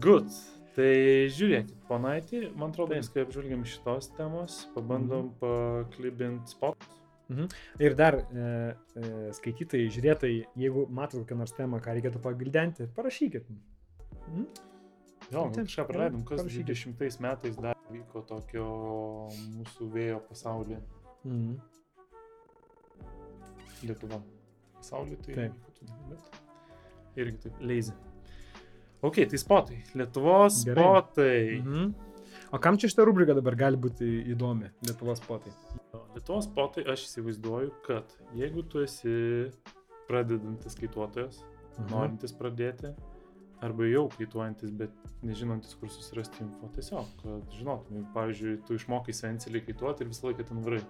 [0.00, 0.28] Good.
[0.72, 0.88] Tai
[1.28, 3.02] žiūrėkit, ponaitį, man atrodo, Taip.
[3.04, 6.76] viską apžvelgiam šitos temos, pabandom paklibinti spot.
[7.80, 13.46] Ir dar e, e, skaitytojai, žiūrėtojai, jeigu matot kokią nors temą, ką reikėtų pagildenti, parašykit.
[14.28, 14.46] Mhm.
[15.32, 16.66] Jo, kažką praleidom, kas parašykit.
[16.96, 18.66] 20 metais dar vyko tokio
[19.58, 20.80] mūsų vėjo pasaulyje.
[21.24, 21.60] Mhm.
[23.90, 24.20] Lietuva.
[24.78, 25.52] Pasaulyje tai Taip.
[25.52, 27.92] vyko tų dalykų, bet irgi taip, lazy.
[29.02, 29.82] Ok, tai spotai.
[29.98, 30.84] Lietuvos Gerai.
[30.84, 31.60] spotai.
[31.60, 31.94] Mhm.
[32.52, 35.52] O kam čia šitą rubriką dabar gali būti įdomi Lietuvos potai?
[36.14, 38.04] Lietuvos spotai aš įsivaizduoju, kad
[38.36, 39.50] jeigu tu esi
[40.08, 41.42] pradedantis kaituotojas,
[41.78, 41.88] Mhm.
[41.90, 42.94] norintis pradėti,
[43.62, 44.90] arba jau kaituojantis, bet
[45.22, 50.44] nežinantis, kur susirasti info, tiesiog, kad žinotum, pavyzdžiui, tu išmokai senselį kaituoti ir visą laiką
[50.48, 50.82] ten varai.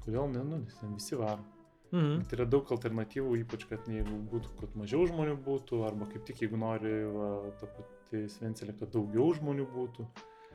[0.00, 1.44] Kodėl ne, nu, nes ten visi varo.
[1.92, 2.24] Mhm.
[2.30, 6.42] Tai yra daug alternatyvų, ypač, kad jeigu būtų, kad mažiau žmonių būtų, arba kaip tik,
[6.44, 10.06] jeigu nori va, ta pati svencelė, kad daugiau žmonių būtų.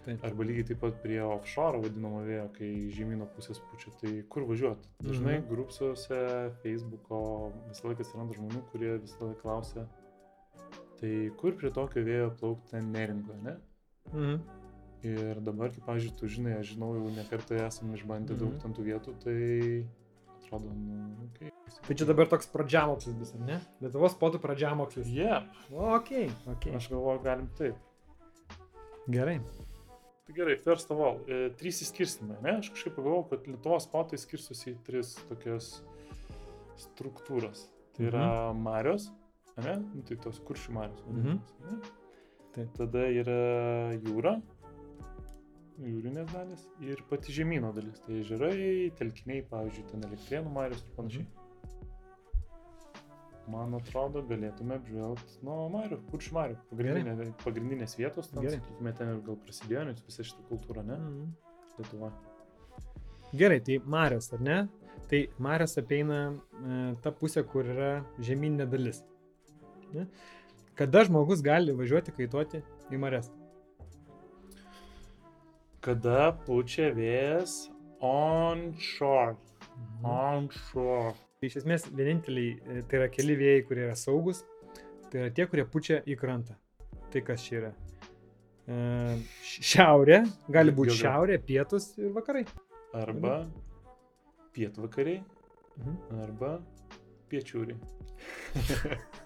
[0.06, 0.24] Taip.
[0.24, 4.88] Arba lygiai taip pat prie offshore vadinamo vėjo, kai žemyno pusės pučia, tai kur važiuoti?
[5.02, 5.48] Dažnai Mhm.
[5.50, 6.20] grupsuose,
[6.62, 9.88] Facebook'o visą laiką atsiranda žmonių, kurie visą laiką klausia,
[11.02, 13.58] tai kur prie tokio vėjo plaukti neringoje, ne?
[14.14, 14.40] Mhm.
[15.06, 18.62] Ir dabar, kaip, pavyzdžiui, tu žinai, aš žinau, jau nekartą esame išbandę daug Mhm.
[18.62, 19.86] ten tų vietų, tai
[20.58, 21.52] atrodo, nu, okay.
[21.88, 23.60] Tai čia dabar toks pradžiamokslis bus, ar ne?
[23.84, 25.10] Lietuvos potų pradžiamokslis.
[25.14, 26.12] Jep, Ok,
[26.56, 26.70] ok.
[26.80, 27.76] aš galvoju, galim taip.
[29.12, 29.40] Gerai.
[30.26, 32.56] Tai gerai, first of all, e, trys įskirstimai, ne?
[32.64, 35.68] Aš kažkaip pagalvojau, kad Lietuvos spotai skirstosi į tris tokias
[36.82, 37.68] struktūras.
[37.96, 38.26] Tai yra
[38.58, 39.12] Marios,
[39.62, 39.78] ne?
[39.94, 41.06] Nu, tai tos kuršių Marios.
[41.12, 41.38] Mhm.
[41.70, 41.94] ane?
[42.56, 42.72] Taip.
[42.78, 43.38] Tada yra
[44.00, 44.38] jūra,
[45.82, 48.00] jūrinės dalis ir pati žemynų dalis.
[48.06, 51.26] Tai ežerai, telkiniai, pavyzdžiui, ten elektrienų Marios ir panašiai.
[53.52, 56.56] Man atrodo, galėtume apžvelgti nuo Marių, kuršių Marių.
[56.72, 58.58] Pagrindinė, pagrindinės vietos, ten, Gerai.
[58.58, 60.98] sakykime, ten ir gal prasidėjo, nes visa šita kultūra, ne?
[60.98, 61.28] Mhm.
[61.78, 62.10] Lietuva.
[63.36, 64.58] Gerai, tai Marios, ar ne?
[65.12, 67.92] Tai Marios apeina e, tą pusę, kur yra
[68.26, 69.04] žemynė dalis.
[69.94, 70.08] Ne?
[70.76, 73.30] Kada žmogus gali važiuoti kaituoti į Marias?
[75.86, 77.52] Kada pučia vėjas
[78.02, 79.36] on shore.
[79.76, 80.06] Mhm.
[80.10, 81.14] On shore.
[81.40, 84.40] Tai iš esmės vieninteliai, e, tai yra keli vėjai, kurie yra saugus,
[85.12, 86.56] tai yra tie, kurie pučia į krantą.
[87.14, 87.72] Tai kas čia yra?
[88.66, 88.76] E,
[89.46, 92.46] Šiaurė, gali būti šiaurė, pietus ir vakarai.
[92.96, 93.36] Arba
[94.56, 95.22] pietvakariai,
[95.78, 95.96] Mhm.
[96.24, 96.52] arba
[97.30, 97.78] piečiūriai.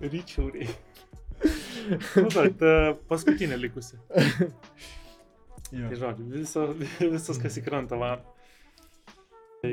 [0.00, 0.68] Ryčiūriai.
[1.90, 2.72] Nu, tai ta
[3.10, 3.98] paskutinė likusi.
[5.74, 5.88] Jo.
[5.90, 6.64] Tai žodžiu, viso,
[7.00, 8.22] visas, kas į krantą varo.
[9.62, 9.72] Tai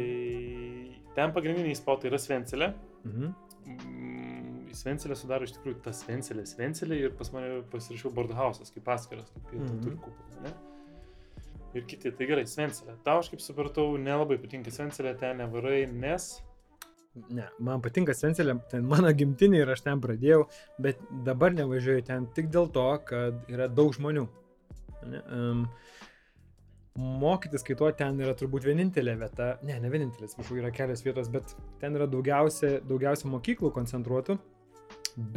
[1.13, 2.71] ten pagrindiniai spotai yra Svencelė.
[3.05, 3.33] Mhm.
[3.69, 8.87] Mm, Į Svencelę sudaro iš tikrųjų tas Svencelė, Svencelė ir pas mane pasirašiau Bordhausas kaip
[8.87, 9.83] paskiras, kaip mhm.
[9.85, 10.13] turkų.
[10.43, 10.53] Ne?
[11.77, 12.97] Ir kiti, tai gerai, Svencelė.
[13.05, 16.35] Tau aš kaip supratau, nelabai patinka Svencelė, ten nevarai, nes...
[17.13, 20.47] Ne, man patinka Svencelė, ten mano gimtinė ir aš ten pradėjau,
[20.81, 24.23] bet dabar nevažiuoju ten tik dėl to, kad yra daug žmonių.
[25.11, 25.61] Ne, um,
[26.97, 31.53] mokytis kaituoti ten yra turbūt vienintelė vieta, ne, ne vienintelė, atsiprašau, yra kelios vietos, bet
[31.81, 34.39] ten yra daugiausia, daugiausia mokyklų koncentruotų,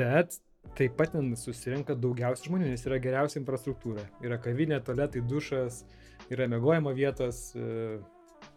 [0.01, 0.41] bet
[0.81, 4.09] taip pat ten susirinka daugiausia žmonių, nes yra geriausia infrastruktūra.
[4.25, 5.85] Yra kavinė, tualetai, dušas,
[6.33, 7.51] yra mėgojimo vietos,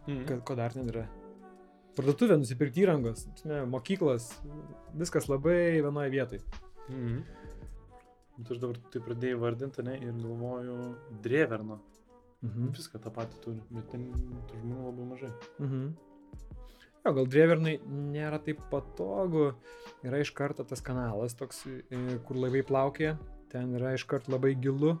[0.06, 0.40] Mm.
[0.44, 1.04] Ko dar ten yra?
[1.98, 4.28] Parduotuvė, nusipirkti įrangos, ne, mokyklos,
[4.98, 6.42] viskas labai vienoje vietoje.
[6.88, 7.22] Mhm.
[8.40, 10.76] Bet aš dabar tai pradėjau vardinti, ne, ir galvoju,
[11.24, 11.80] Dreverno.
[12.40, 12.70] Mhm.
[12.76, 14.06] Viską tą patį turi, bet ten
[14.48, 15.32] tų žmonių labai mažai.
[15.58, 15.90] Mhm.
[17.00, 19.54] Jo, gal Drevernai nėra taip patogu.
[20.04, 23.18] Yra iš karto tas kanalas toks, e, kur laivai plaukia.
[23.52, 24.98] Ten yra iš karto labai gilu.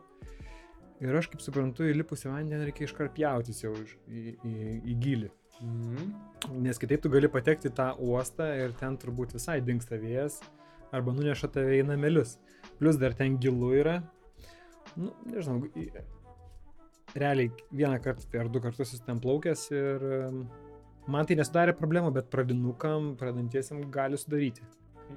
[1.00, 4.54] Ir aš kaip suprantu, įlipus į vandenį reikia iš karto pjautis jau iš- į, į,
[4.84, 5.30] į gilį.
[5.60, 6.12] Mhm.
[6.64, 10.40] Nes kitaip tu gali patekti į tą uostą ir ten turbūt visai dinksta vėjas
[10.94, 12.38] arba nuneša tave į namelius.
[12.78, 14.00] Plus dar ten gilu yra.
[14.96, 15.68] Nu, nežinau,
[17.14, 20.04] realiai vieną kartą tai ar du kartus jis ten plaukęs ir
[21.10, 24.64] man tai nesudarė problemų, bet pradinukam, pradantiesiam gali sudaryti.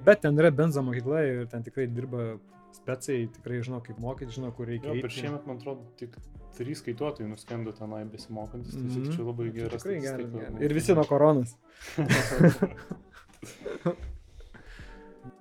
[0.04, 2.34] Bet ten yra benzo mokykla ir ten tikrai dirba
[2.74, 4.90] specai, tikrai žino kaip mokyti, žino kur reikia.
[5.00, 5.20] Per eiti.
[5.22, 6.16] šiemet, man atrodo, tik
[6.58, 8.94] trys kaituotojai nuskendo tenai besimokantis, tai Mhm.
[8.96, 9.82] sakyčiau labai Tai geras.
[9.82, 10.60] Tikrai geras, geras.
[10.60, 11.56] Ir visi nuo koronos.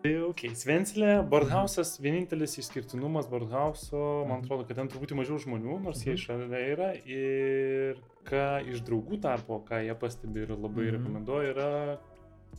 [0.04, 4.46] Tai ok, Svencelė, Bordhausas, vienintelis išskirtinumas Bordhauso, man Mhm.
[4.46, 6.22] atrodo, kad ten truputį mažiau žmonių, nors jie Mhm.
[6.24, 6.90] šalia yra.
[7.08, 10.94] Ir ką iš draugų tarpo, ką jie pastebi ir labai Mhm.
[10.98, 11.98] rekomenduoja, yra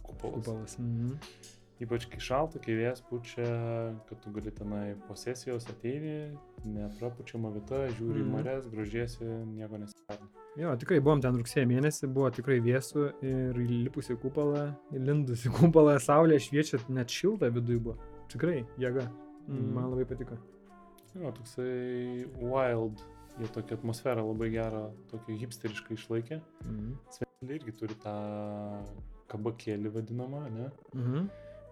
[0.03, 0.45] kupolas.
[0.45, 0.79] Kupolas.
[0.79, 1.19] Mhm.
[1.83, 3.45] Ypač kai šalta, kai vėjas pučia,
[4.09, 8.31] kad tu gali tenai po sesijos ateini, neprapučiama vieta, žiūri į Mhm.
[8.37, 10.29] marės, grožiesi, nieko nesidarė.
[10.57, 15.51] Jo, tikrai buvom ten rugsėjo mėnesį, buvo tikrai vėsų ir įlipus į kupolą, įlindus į
[15.59, 17.97] kupolą, saulė šviečia, net šilta viduje buvo.
[18.29, 19.09] Tikrai, jėga.
[19.49, 19.75] Mm, Mhm.
[19.75, 20.39] Man labai patiko.
[21.15, 23.03] Jo, toksai wild,
[23.39, 26.41] jie tokia atmosfera labai gerą, tokį hipsterišką išlaikė.
[26.65, 26.95] Mhm.
[27.11, 28.15] Svenelė irgi turi tą
[29.29, 30.71] kabakėlį vadinamą, ne?
[30.95, 31.29] Mhm.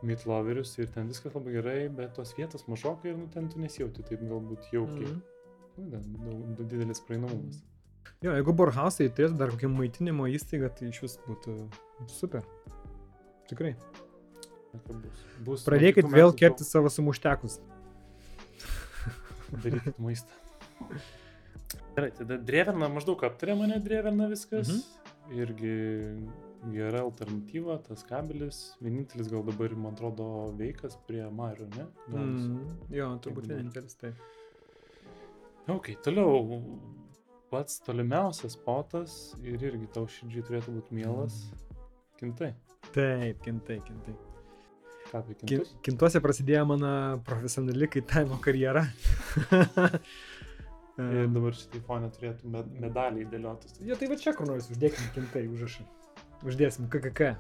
[0.07, 4.05] Meatloverius ir ten viskas labai gerai, bet tos vietos mažokai ir nu, ten tu nesijauti
[4.09, 5.11] taip galbūt jaukiai.
[5.11, 5.21] Mhm.
[5.77, 7.63] Nu, ten daug, daug didelis praeinamumas.
[8.23, 11.57] Jo, jeigu Borhausai turėtų dar kokią maitinimo įstaigą, tai iš vis būtų
[12.11, 12.45] super.
[13.51, 13.75] Tikrai.
[14.73, 15.25] Bus.
[15.45, 17.59] bus Pradėkit vėl kepti savo sumuštekus.
[19.63, 20.33] Darykit maistą.
[21.97, 24.71] Gerai, tada drėverna maždaug aptarė mane drėverna viskas.
[24.71, 25.02] Mhm.
[25.31, 25.77] Irgi
[26.73, 28.61] gera alternatyva, tas kabelis.
[28.83, 30.27] Vienintelis gal dabar, man atrodo,
[30.59, 31.87] veikas prie Mario, ne?
[32.09, 32.47] Gaunas.
[32.47, 34.13] Mm, jo, turbūt Jeigu vienintelis tai.
[35.71, 36.59] Ok, toliau.
[37.53, 41.39] Pats tolimiausias spotas ir irgi tau širdžiai turėtų būti mielas.
[42.21, 42.55] Kintai.
[42.95, 44.15] Taip, kintai, kintai.
[45.11, 45.75] Ką apie Kin, kintus?
[45.85, 46.93] kintuose prasidėjo mano
[47.27, 48.87] profesionali kaitavimo karjera.
[51.01, 53.79] Ir dabar šitai fonė turėtų med medaliai dėliotis.
[53.81, 55.87] Jo, tai va čia kur nors uždėkim kintai užrašą.
[56.45, 57.31] Uždėsim KKK.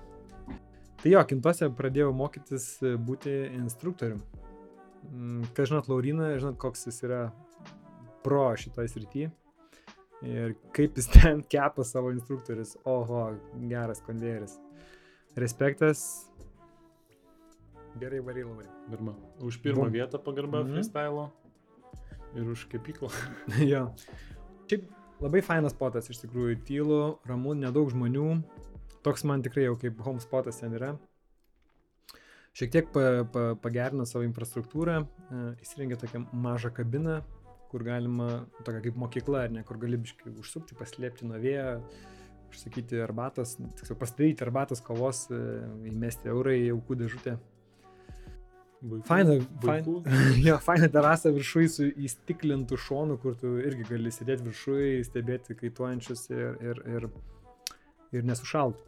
[1.02, 4.22] Tai jo, kintuose pradėjau mokytis e, būti instruktorium.
[5.10, 7.20] Mm, Ką žinot, Laurina, žinot, koks jis yra
[8.24, 9.26] pro šitoj srity.
[10.22, 12.76] Ir kaip jis ten kepa savo instruktorius.
[12.88, 13.34] Oho,
[13.68, 14.56] geras konvejeris.
[15.36, 16.06] Respektas.
[18.00, 18.22] Gerai.
[18.88, 19.12] Garba.
[19.44, 19.92] Už pirmą Bum.
[19.92, 20.72] vietą pagarba Mhm.
[20.72, 21.28] freestyle
[22.36, 23.10] ir už kepyklą.
[23.72, 23.86] jo.
[24.70, 24.88] Šiaip
[25.22, 28.28] labai fainas spotas, iš tikrųjų, tylu, ramu, nedaug žmonių.
[29.02, 30.94] Toks man tikrai jau kaip home spotas ten yra.
[32.52, 37.22] Šiek tiek pa, pa, pagerino savo infrastruktūrą, e, įsirengė tokią mažą kabiną,
[37.72, 41.78] kur galima, tokia kaip mokykla, ar ne, kur gali biškai užsukti, paslėpti nuo vėjo,
[42.52, 45.40] užsakyti arbatos, tiksliau pasidaryti arbatos kavos, e,
[45.88, 47.38] įmesti eurą į aukų dėžutę.
[48.82, 49.92] Vaikų, Faina, vaikų.
[50.02, 55.54] faina, jo, faina terasa viršui su įstiklintų šonu, kur tu irgi gali sėdėti viršui, stebėti
[55.60, 57.06] kaituojančius ir, ir, ir,
[58.18, 58.82] ir nesušalt.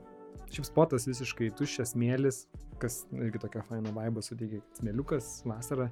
[0.50, 2.44] Šiaip spotas visiškai tuščias mėlis,
[2.82, 5.88] kas irgi tokia faina vaiba suteikia, smėliukas, vasara.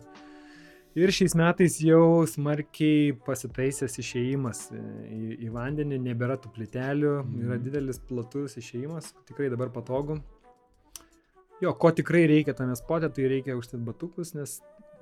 [0.99, 7.39] Ir šiais metais jau smarkiai pasitaisęs išėjimas į, į vandenį, nebėra tų plitelių, Mhm.
[7.47, 10.19] yra didelis platus išėjimas, tikrai dabar patogu.
[11.63, 14.57] Jo, ko tikrai reikia tame spote, tai reikia užtat batukus, nes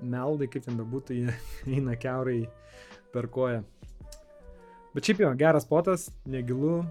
[0.05, 1.37] meldai, kaip ten bebūtų, jie
[1.79, 2.43] eina keurai
[3.15, 3.63] per koją.
[4.93, 6.83] Bet šiaip jo, geras spotas, negilu,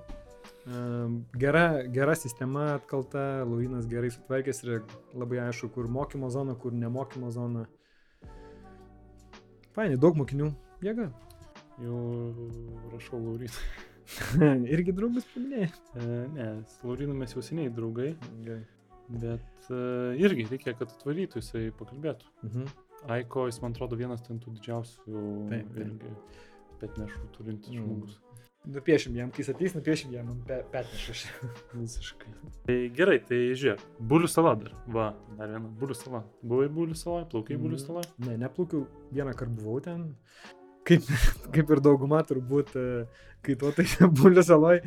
[1.38, 4.82] gera, gera sistema atkalta, Luinas gerai sutvarkęs ir
[5.14, 7.68] labai aišku, kur mokymo zona, kur nemokymo zona.
[9.78, 10.50] Fainai, daug mokinių,
[10.82, 11.12] jėga.
[11.84, 12.02] Jau
[12.96, 13.54] rašau Laurinui.
[14.74, 15.70] Irgi draugus paminėjai.
[15.70, 18.66] E, ne, su Laurinu mes jau seniai draugai, Gerai.
[19.10, 19.82] Bet e,
[20.22, 22.26] irgi reikia, kad atvarytų jisai pakalbėtų.
[22.46, 22.70] Mhm.
[23.16, 25.20] Aiko, jis man atrodo vienas ten tų didžiausių
[25.50, 26.10] Taip, irgi
[26.82, 27.86] petnešų turintis Mm.
[27.86, 28.18] žmogus.
[28.68, 31.22] Nupiešim jam, kai jis ateis, nupiešim jam pe petnešaš.
[31.80, 32.34] Visiškai.
[32.68, 33.80] Tai gerai, tai žiūrėk,
[34.12, 34.74] bulių sala dar.
[34.92, 35.06] Va,
[35.40, 36.26] dar viena, bulių sala.
[36.44, 37.64] Buvai bulių sala, plaukai mm.
[37.64, 37.86] bulių Mhm.
[37.88, 38.04] sala.
[38.28, 38.84] Ne, neplaukiau,
[39.16, 40.10] vieną kartą buvau ten.
[40.90, 41.10] Kaip,
[41.54, 43.86] kaip ir dauguma turbūt, e, kai tuo tai
[44.20, 44.80] bulių saloj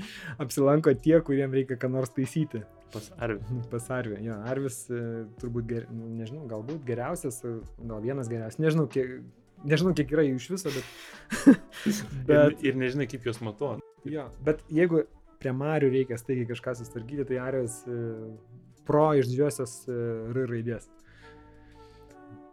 [0.42, 2.64] apsilanko tie, kuriem reikia ką nors taisyti.
[2.92, 3.60] Pas Arvi.
[3.72, 4.18] Pas Arvį.
[4.26, 5.02] Jo, Arvis e,
[5.42, 7.54] turbūt, ger, nu, nežinau, galbūt geriausias, e,
[7.86, 8.60] gal vienas geriausias.
[8.62, 9.20] Nežinau, kiek,
[9.68, 10.90] nežinau, kiek yra jų iš viso, bet...
[12.28, 12.58] Bet...
[12.60, 13.82] Ir, ir nežinai, kaip juos matuoti.
[14.10, 15.06] jo, bet jeigu
[15.42, 17.80] prie Marių reikia staigiai kažką sustarkyti, tai Arvis
[18.86, 20.86] pro iš didžiosios R raidės.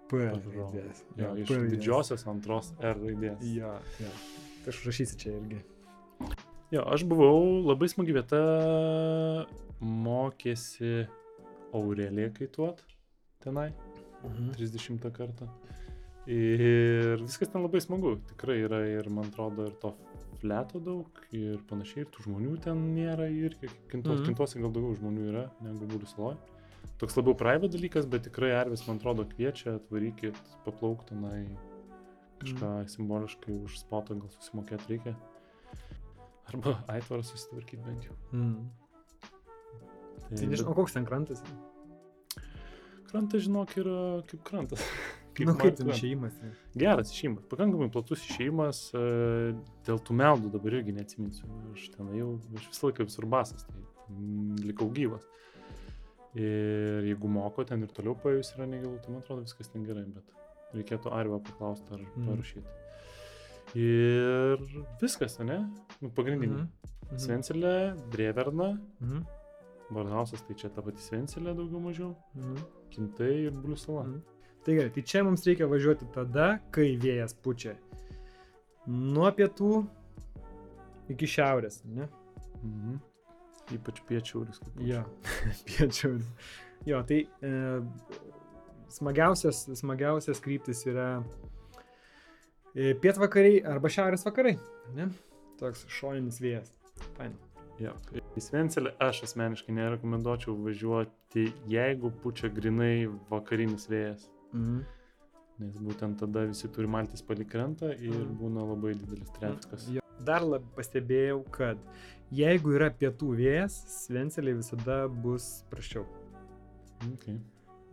[0.10, 1.04] P raidės.
[1.20, 3.42] Jo, iš P didžiosios antros R raidės.
[3.46, 4.12] Jo, jo.
[4.64, 5.62] Tai aš užrašysiu čia irgi.
[6.74, 8.40] Jo, aš buvau labai smagi vieta,
[9.82, 11.08] mokėsi
[11.74, 12.82] Aurelija kaituot
[13.44, 13.72] tenai,
[14.24, 14.52] Mhm.
[14.58, 15.48] 30 kartą.
[16.28, 19.94] Ir viskas ten labai smagu, tikrai yra ir man atrodo ir to
[20.42, 24.26] fleto daug ir panašiai, ir tų žmonių ten nėra irgi, kintos, Mhm.
[24.28, 26.36] kintose gal daugiau žmonių yra negu būlių saloj.
[27.00, 30.36] Toks labiau private dalykas, bet tikrai Arvis, man atrodo, kviečia, atvarykit,
[30.66, 31.46] paplauk tenai,
[32.42, 35.16] kažką simboliškai už spotą gal susimokėti reikia.
[36.50, 38.18] Arba aitvarą susitvarkyti bent jau.
[38.34, 38.68] Mm.
[40.26, 41.44] Tai, Tai nežinau, koks ten krantas.
[43.10, 44.84] Krantas, žinok, yra kaip krantas.
[45.40, 46.36] Kaip nu, kaip ten išėjimas.
[46.76, 49.04] Geras išėjimas, pakankamai platus išėjimas, e,
[49.88, 51.48] dėl tų meldų dabar irgi neatsiminsiu.
[51.72, 55.24] Aš ten jau, aš visą laiką visur basas, tai mm, likau gyvas.
[56.36, 60.06] Ir jeigu moko ten ir toliau pajus yra negilu, tai man atrodo viskas ten gerai,
[60.14, 60.24] bet
[60.78, 62.28] reikėtų Arvio paklausti ar Mhm.
[62.28, 62.68] parašyti.
[63.76, 64.58] Ir
[65.02, 65.60] viskas, ne?
[66.02, 66.66] Nu, pagrindiniai.
[66.66, 66.70] Mhm.
[67.10, 67.18] Mhm.
[67.26, 69.26] Svencelė, Dreverna, Mhm.
[69.92, 72.58] Barhausas, tai čia ta pati Svencelė daugiau mažiau, Mhm.
[72.92, 74.04] Kintai ir Bliusala.
[74.06, 74.22] Mhm.
[74.64, 77.76] Tai gerai, tai čia mums reikia važiuoti tada, kai vėjas pučia
[78.88, 79.88] nuo pietų
[81.10, 82.08] iki šiaurės, ne?
[82.64, 83.00] Mhm.
[83.76, 84.60] Ypač piečiauris.
[84.64, 85.04] kaip Jo,
[85.70, 86.18] piečiau.
[86.88, 87.50] Jo, tai e,
[88.88, 91.08] smagiausias, smagiausias kryptis yra
[92.74, 94.56] e, pietvakariai arba šiaurės vakarai,
[94.96, 95.10] ne?
[95.60, 96.72] Toks šoninis vėjas.
[97.18, 97.36] Fain.
[97.80, 97.92] Ja.
[98.16, 104.26] Į Svencelę aš asmeniškai nerekomenduočiau važiuoti, jeigu pučia grinai vakarinis vėjas.
[104.54, 104.80] Mhm.
[105.60, 108.36] Nes būtent tada visi turi maltis palikrantą ir Mhm.
[108.40, 109.90] būna labai didelis trafikas.
[109.92, 109.99] Jo.
[110.26, 111.80] Dar labai pastebėjau, kad
[112.36, 116.06] jeigu yra pietų vėjas, Svenceliai visada bus praščiau.
[117.14, 117.38] Okay.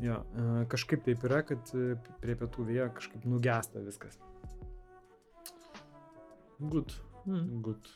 [0.02, 4.18] Jo, e, kažkaip taip yra, kad e, prie pietų vėjo kažkaip nugesta viskas.
[6.60, 6.92] Good,
[7.26, 7.60] Mm.
[7.62, 7.88] good.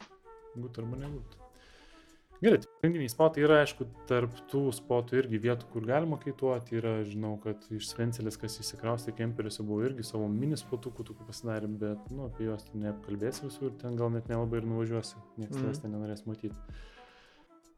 [0.57, 1.37] Good arba ne good.
[2.41, 6.79] Gerai, tai pagrindiniai spotai yra, aišku, tarp tų spotų irgi vietų, kur galima kaituoti.
[6.79, 11.69] Yra, žinau, kad iš Svencelės, kas įsikraustė kemperiuose, buvo irgi savo mini spotukų tokių pasidarė,
[11.83, 15.67] bet, nu, apie juos ten neapkalbėsi visur, ten gal net nelabai ir nuvažiuosi, niekas Mhm.
[15.67, 16.57] tavęs ten nenorės matyti.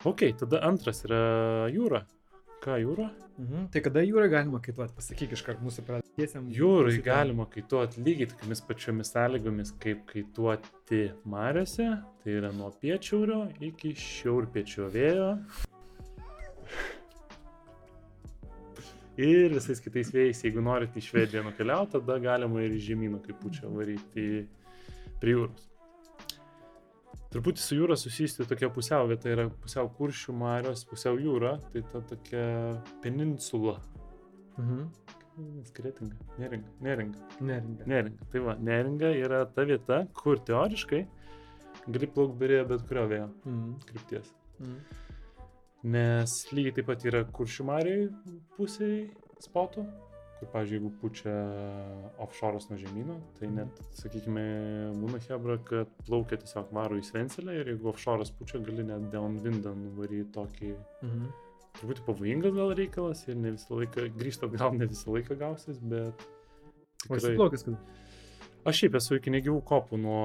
[0.05, 2.05] Ok, tada antras yra jūra.
[2.62, 3.11] Ką jūra?
[3.42, 3.68] Mhm.
[3.75, 4.94] Tai kada jūrai galima kaituoti?
[4.94, 6.48] Pasakyk iškart mūsų pradėsiam.
[6.53, 11.88] Jūrai galima kaituoti lygiai tokiamis pačiomis sąlygomis, kaip kaituoti mariuose.
[12.22, 15.37] Tai yra nuo piečiaurio iki šiaurpiečio vėjo.
[19.16, 23.42] Ir visais kitais vėjais, jeigu norite į Švediją nukeliauti, tada galima ir į žemyną, kaip
[23.42, 24.46] pučia, varyti
[25.20, 25.68] prie jūros.
[27.33, 32.01] Truputį su jūra susijusi tokia pusiau vieta, yra pusiau kuršių marios, pusiau jūra, tai ta
[32.09, 32.46] tokia
[33.05, 33.79] peninsula.
[34.57, 34.88] Mhm.
[35.64, 37.18] Skretinga, neringa, neringa.
[37.40, 37.85] Neringa.
[37.87, 38.27] Neringa.
[38.33, 41.07] Tai va, neringa yra ta vieta, kur teoriškai
[41.88, 43.75] gali plaukti be bet kurio vėjo Mhm.
[43.88, 44.29] krypties.
[44.61, 44.79] Mhm.
[45.85, 48.09] Nes lygiai taip pat yra kuršių mariai
[48.57, 49.11] pusėje
[49.42, 49.83] spotų,
[50.38, 51.33] kur, pavyzdžiui, jeigu pučia
[52.23, 53.55] offshore'as nuo žemynų, tai Mhm.
[53.57, 54.45] net, sakykime,
[55.01, 59.75] būna hebra, kad plaukia tiesiog varo į Svencelę ir jeigu offshore'as pučia, gali net downwindą
[59.75, 61.33] nuvaryti tokį Mhm.
[61.78, 66.26] Truputį pavojingas gal reikalas ir ne visą laiką, grįžtant gal ne visą laiką gausis, bet...
[67.11, 67.78] O esi tikrai- plaukęs kada?
[68.70, 70.18] Aš šiaip esu iki negyvų kopų nuo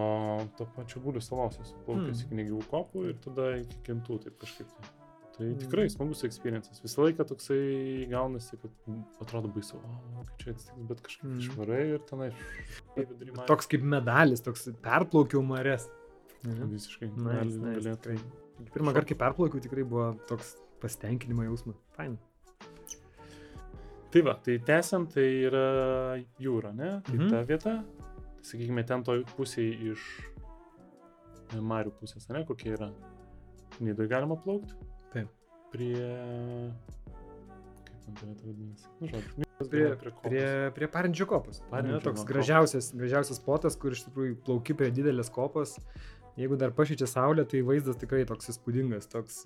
[0.60, 2.26] to pačio būlių salos, esu plaukęs Mm.
[2.28, 4.68] iki negyvų kopų ir tada iki kintų taip kažkaip.
[4.78, 4.92] Tai,
[5.38, 5.58] tai Mm.
[5.64, 6.80] tikrai smagus experiences.
[6.84, 8.72] Visą laiką toksai gaunasi, kad
[9.22, 11.40] atrodo baisu, o, kaip čia atsitiks, bet kažkaip Mm.
[11.42, 12.30] išvarai ir tenai.
[13.48, 15.88] Toks kaip medalis, toks perplaukiau marės.
[16.46, 16.70] Mhm.
[16.76, 17.10] Visiškai.
[17.10, 18.20] Nice, gali- nice, galėtų- tikrai.
[18.74, 21.78] Pirmą kartą, kai perplaukiau, tikrai buvo toks pasitenkinimo jausmas.
[21.98, 22.18] Fain.
[24.12, 25.64] Tai va, tai tęsiant, tai yra
[26.42, 27.02] jūra, ne?
[27.06, 27.30] Tai Mhm.
[27.34, 30.06] ta vieta, tai sakykime, ten toj pusėje iš
[31.64, 32.90] Marių pusės, ne, kokia yra.
[33.80, 34.74] Nidai galima plaukti.
[35.14, 35.28] Taip.
[35.72, 35.96] Prie...
[37.88, 38.88] Kaip man ta vieta vadinasi?
[39.00, 40.22] Nu, žodžiu, Prie, kopos.
[40.24, 41.62] prie, prie Parindžio kopos.
[41.72, 42.28] Parindžio toks kopos.
[42.30, 45.78] gražiausias, gražiausias spotas, kur iš tikrųjų plauki prie didelės kopos.
[46.38, 49.40] Jeigu dar pašyčia saulė, tai vaizdas tikrai toks įspūdingas, toks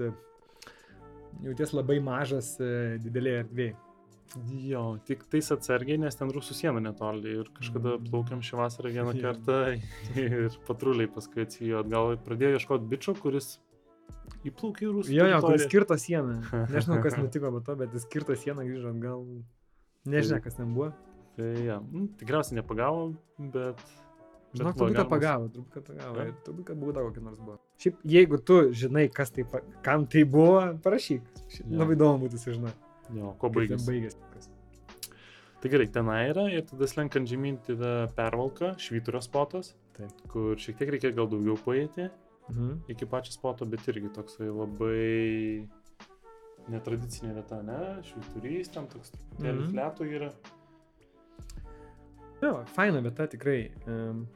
[1.46, 3.78] jauties labai mažas e, didelėje erdvėje.
[4.64, 8.06] Jo, tik tais atsargiai, nes ten rusų siena netoli ir kažkada Mm.
[8.08, 9.58] plaukiam šią vasarą vieną kartą
[10.24, 13.58] ir patruliai paskui atsijo atgal ir pradėjo ieškoti bičio, kuris
[14.48, 15.68] įplaukė į rusų Jo, jo, kuris teritoriją.
[15.68, 16.38] skirto sieną.
[16.76, 19.26] Nežinau, kas nutiko po to, bet jis skirto sieną grįžo atgal.
[20.08, 20.94] Nežinia, kas ten buvo.
[21.36, 23.12] Tai ja, nu, tikriausiai nepagavo,
[23.52, 23.84] bet...
[24.52, 26.24] Žinok, va, turbūt, kad pagavo, turbūt, kad pagavo.
[26.48, 27.60] Turbūt, kad būda kokia nors buvo.
[27.82, 29.44] Šiaip, jeigu tu žinai, kas tai,
[29.82, 31.22] kam tai buvo, parašyk.
[31.50, 31.80] Šiaip Jo.
[31.82, 32.78] Labai įdomu būtų sužinoti.
[33.18, 33.88] Jo, ko baigėsi.
[33.90, 34.18] baigėsi.
[35.62, 40.10] Tai gerai, tenai yra ir tada slenkant žemyn, tada pervalka, švyturio spotas, Taip.
[40.32, 42.10] kur šiek tiek reikia gal daugiau paėti
[42.50, 42.80] Mhm.
[42.90, 45.68] iki pačio spoto, bet irgi toksai labai
[46.70, 48.02] netradicinė vieta, ne?
[48.10, 49.72] Švyturys, ten toks truputėlį Mhm.
[49.74, 50.32] fletų yra.
[52.42, 53.72] Jo, faina vieta tikrai.
[53.88, 54.28] Em,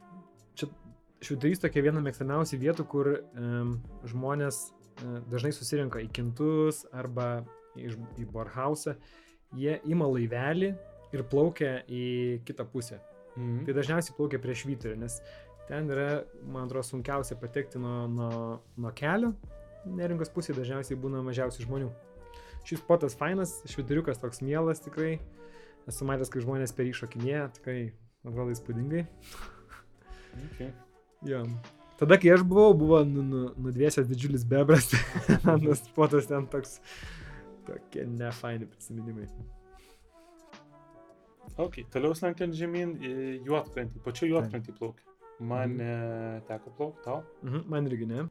[1.20, 7.45] Čia šiudarys tokia viena mėgstamiausių vietų, kur um, žmonės uh, dažnai susirenka į kintus arba
[7.80, 8.95] iš, į Borhausą.
[9.55, 10.74] Jie ima laivelį
[11.16, 12.05] ir plaukia į
[12.47, 12.99] kitą pusę.
[13.36, 13.66] Mhm.
[13.68, 15.20] Tai dažniausiai plaukia prieš švyturį, nes
[15.70, 18.41] ten yra, man atrodo, sunkiausia patekti nuo, nuo,
[18.78, 19.34] nuo kelio.
[19.86, 21.91] Neringos pusėje dažniausiai būna mažiausiai žmonių.
[22.66, 25.20] Šis spotas fainas, švyturiukas toks mielas tikrai.
[25.89, 27.80] Esu matęs, kai žmonės per jį šokinėja, tikrai,
[28.24, 29.05] man atrodo, įspūdingai.
[30.49, 30.74] Okay.
[31.26, 31.43] Jo.
[31.99, 34.89] Tada, kai aš buvau, buvo nu, nu, nudvėsęs didžiulis bebras,
[35.45, 36.80] tas spotas ten toks
[37.65, 39.26] Tokie nefaini prisiminimai.
[41.57, 43.11] Ok, toliau slenkiant žemyn, į
[43.47, 45.05] juotkrantį, pačiu juotkrantį plaukia.
[45.39, 46.43] Man Mhm.
[46.47, 48.28] teko plaukti tau, Mhm, man irgi ne.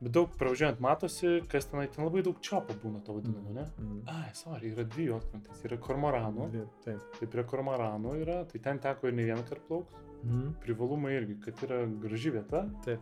[0.00, 3.66] Bet daug pravažiuojant matosi, kas tenai, ten labai daug čiopo būna to vadinamo, ne?
[3.78, 4.02] Mhm.
[4.08, 7.06] Ai, sorry, yra dvi juotkrantės, yra kormoranų, Dvi, Taip.
[7.18, 10.04] tai prie kormoranų yra, tai ten teko ir ne vieną kartą plaukti.
[10.24, 10.52] Mhm.
[10.64, 13.00] Privalumai irgi, kad yra graži vieta, Taip.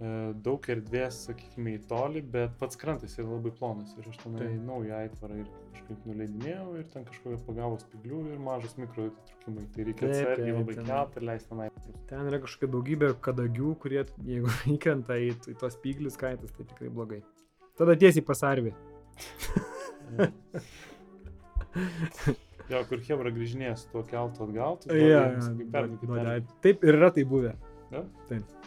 [0.00, 4.40] E, daug erdvės, sakykime, į tolį, bet pats krantas yra labai plonas ir aš tenai
[4.42, 4.64] Taip.
[4.68, 9.86] naują aitvarą ir kažkaip nuleidinėjau ir ten kažkokia pagavo spiglių ir mažas mikro atitrūkimai, tai
[9.90, 11.68] reikia atsargiai labai ten- kelt ir leisti tenai.
[12.10, 16.90] Ten yra kažkokia daugybė kadagių, kurie, jeigu įkrenta į, į tos pyglius kaitas, tai tikrai
[16.94, 17.20] blogai.
[17.78, 18.72] Tada tiesiai pasarvi.
[22.70, 26.38] jo, kur Hebra grįžinės tuo keltu atgal, tu Ja, kaip pernai.
[26.64, 27.52] Taip ir yra tai buvę.
[27.92, 28.02] Ja?
[28.30, 28.63] Taip.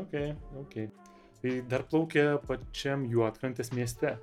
[0.00, 0.14] Ok,
[0.60, 0.78] ok.
[1.42, 4.16] Tai dar plaukė pačiam juotkrantės mieste.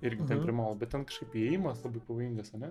[0.00, 0.44] Irgi ten Mhm.
[0.44, 2.70] prie molo, bet ten kažkaip įėjimas labai pavojingas, ne?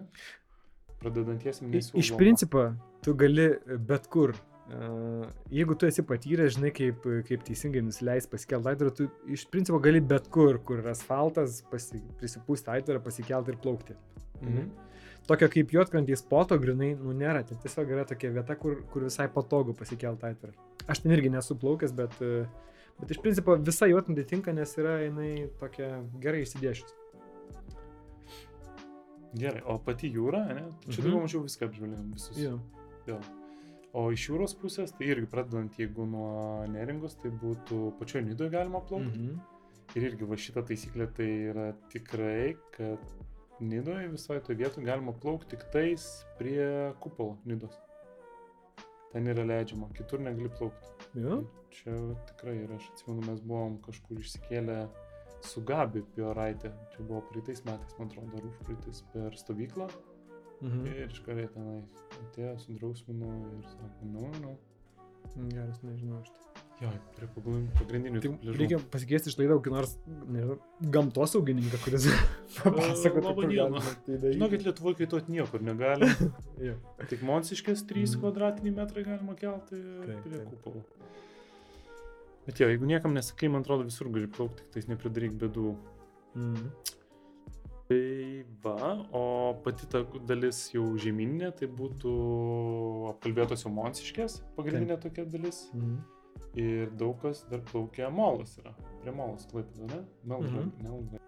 [1.00, 2.02] Pradedantiesiam nesiūloma.
[2.02, 2.64] Iš principo,
[3.02, 3.50] tu gali
[3.88, 4.36] bet kur.
[4.70, 9.80] Uh, jeigu tu esi patyręs, žinai, kaip, kaip teisingai nusileis pasikelti aitvarą, tu iš principo
[9.82, 13.96] gali bet kur, kur yra asfaltas, pasi, prisipūsti aitvarą, pasikelti ir plaukti.
[14.44, 14.70] Mhm.
[15.26, 19.28] Tokio kaip juotkrantį spoto grinai, nu nėra, ten tiesiog yra tokia vieta, kur, kur visai
[19.28, 20.54] patogu pasikelti aitvarą.
[20.90, 22.48] Aš ten irgi nesu plaukęs, bet, uh,
[23.00, 26.96] bet iš principo visa juotkrantį tinka, nes yra jinai tokia gerai išsidėšius.
[29.38, 30.64] Gerai, o pati jūra, ne?
[30.88, 31.04] Čia Mhm.
[31.06, 32.38] daugiau mažiau viską apžvelgėm, visus.
[32.42, 32.56] Jo.
[33.08, 33.20] Jo.
[33.94, 38.82] O iš jūros pusės, tai irgi pradedant, jeigu nuo neringos, tai būtų pačioje nidoje galima
[38.82, 39.18] plaukti.
[39.20, 39.40] Mhm.
[39.96, 43.00] Ir irgi va šita taisyklė tai yra tikrai, kad
[43.60, 47.74] nidoje visoje toje vietoje galima plaukti tik tais prie kupolo nidos.
[49.14, 51.10] Ten yra leidžiama, kitur negali plaukti.
[51.18, 51.42] Jo.
[51.74, 51.96] Čia
[52.30, 54.78] tikrai yra, aš atsimenu, mes buvom kažkur išsikėlę
[55.46, 56.72] su Gabi Pioraitė.
[56.94, 59.90] Čia buvo praeitais metais, man atrodo, ar užpraeitais per stovyklą.
[60.60, 60.86] Mhm.
[60.92, 61.80] Ir iš karto tenai
[62.20, 64.58] atėjo, sudrausmino ir sako, nu, nu.
[65.54, 66.20] Geras, nežinau.
[66.20, 66.49] Aš.
[66.80, 68.54] Jo, prie pagrindinių- Tai pliažų.
[68.60, 69.98] reikia pasikviesti iš laidą kokį nors
[70.32, 70.56] nežinau,
[70.96, 72.06] gamtosaugininką, kuris
[72.64, 73.66] papasakotų, kur diena.
[73.68, 74.38] galima tai daryti.
[74.38, 76.08] Žinokit, Lietuvoje kaituoti niekur negali.
[77.12, 78.22] Tik Monsiškės 3 Mhm.
[78.24, 79.76] kvadratiniai metrai galima kelti
[80.06, 80.48] Taip, prie taip.
[80.54, 80.84] kupolo.
[82.48, 85.76] Bet jo, jeigu niekam nesakai, man atrodo, visur gali plaukti, tik tais nepridaryk bėdų.
[86.36, 86.72] Mhm.
[87.90, 92.14] Tai va, o pati ta dalis jau žemyninė, tai būtų
[93.12, 95.68] apkalbėtos jau Monsiškės, pagrindinė tokia dalis.
[95.74, 96.00] Mhm.
[96.58, 98.74] Ir daug kas dar plaukia molas yra.
[99.04, 100.00] Prie molas klaipėda, ne?
[100.26, 100.64] Melnragė.
[100.66, 100.72] Mhm.
[100.84, 101.20] Melnragė.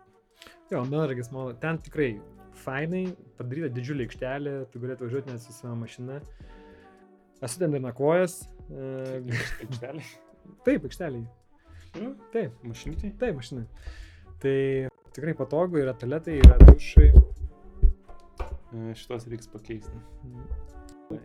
[0.72, 2.14] Jo, Melragis mano, ten tikrai
[2.62, 3.04] fainai,
[3.38, 6.20] padaryta didžiulė aikštelė, tu galėtum važiuoti net su savo mašina.
[7.42, 8.36] Esu ten ir nakvojęs.
[8.72, 9.22] E,
[9.66, 10.04] Aikštelė.
[10.66, 11.26] taip, aikšteliai.
[12.00, 13.10] Jo, Taip, Mašinytė.
[13.20, 13.66] taip, mašinai.
[14.40, 14.56] Tai
[15.14, 17.10] tikrai patogu, yra toletai, yra dušai.
[18.72, 19.98] E, Šitos reiks pakeisti.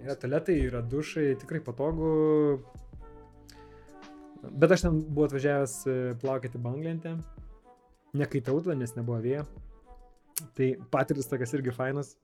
[0.02, 2.08] Yra toletai, yra dušai, tikrai patogu.
[4.52, 7.16] Bet aš ten buvau atvažiavęs e, plaukioti banglentę.
[8.16, 9.44] Nekaitau tada, nes nebuvo vėjo.
[10.56, 12.14] Tai patirtis tokias irgi fainas.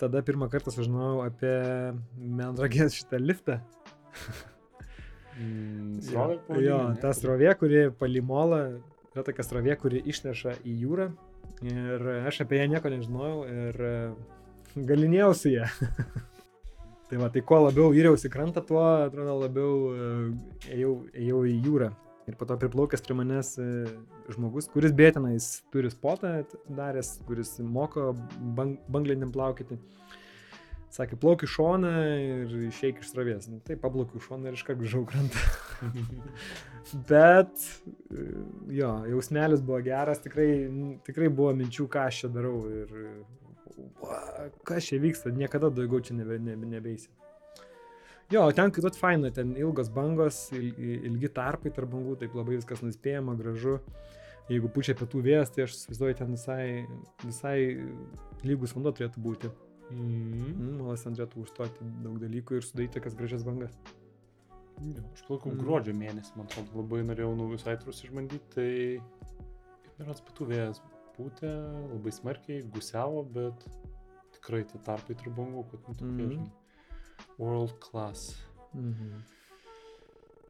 [0.00, 1.54] Tada pirmą kartą sužinojau apie
[2.18, 3.60] Melragės šitą liftą.
[5.34, 6.98] Mm, Jo, srovė jo, ne?
[7.02, 8.60] ta srovė, kuri palimola,
[9.14, 11.08] yra tokia srovė, kuri išneša į jūrą.
[11.66, 13.96] Ir aš apie ją nieko nežinojau ir e,
[14.90, 15.66] galinėjau su ją.
[17.14, 20.06] tai va, tai kuo labiau vyriausi krantą, tuo, atrodo, labiau e,
[20.74, 21.90] ėjau, ėjau į jūrą.
[22.26, 23.66] Ir po to priplaukęs prie manęs e,
[24.34, 28.14] žmogus, kuris bėtinais turi spotą daręs, kuris moko
[28.56, 29.78] bang, banglėnim plaukyti.
[30.94, 31.92] Sakė, plauk į šoną
[32.22, 33.46] ir išeik iš srovės.
[33.50, 35.44] Nu, tai paplaukiu į šoną ir iškart grįžau krantą.
[37.12, 37.54] Bet
[38.10, 38.26] e,
[38.74, 40.50] jo, jausmelis buvo geras, tikrai,
[41.06, 42.98] tikrai buvo minčių, ką aš čia darau ir
[44.02, 47.08] va, kas čia vyksta, niekada daugiau čia nebe, nebe, nebeisi.
[48.32, 50.70] Jo, ten kitot faina, ten ilgos bangos, il,
[51.10, 53.78] ilgi tarpai tarp bangų, taip labai viskas nuspėjama, gražu.
[54.48, 56.64] Jeigu pučia pietų vėjas, tai aš įsivaizduoju, ten visai,
[57.24, 57.58] visai
[58.44, 59.52] lygus vanduo turėtų būti.
[59.90, 60.48] Mhm.
[60.54, 63.76] Mm, Malas ten turėtų užstoti daug dalykų ir sudaryti tokias gražias bangas.
[64.80, 65.60] Jo, Aš plaukau Mm.
[65.60, 70.80] gruodžio mėnesį, man atrodo, labai norėjau naujus aitrus išbandyti, tai ir pietų vėjas
[71.16, 71.50] pūtė
[71.92, 73.66] labai smarkiai, gusiavo, bet
[74.36, 76.30] tikrai tie tarpai tarp bangų, kad nu tokie, Mhm.
[76.30, 76.50] žinai,
[77.38, 78.34] world class.
[78.74, 79.22] Mhm.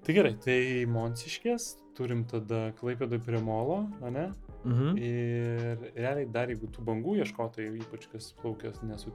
[0.05, 4.33] Tai gerai, tai Monsiškės, turim tada Klaipėdoj prie molo, ne?
[4.65, 4.99] Mhm.
[4.99, 9.11] Ir realiai dar jeigu tų bangų ieškotojai, ypač kas plaukęs ne su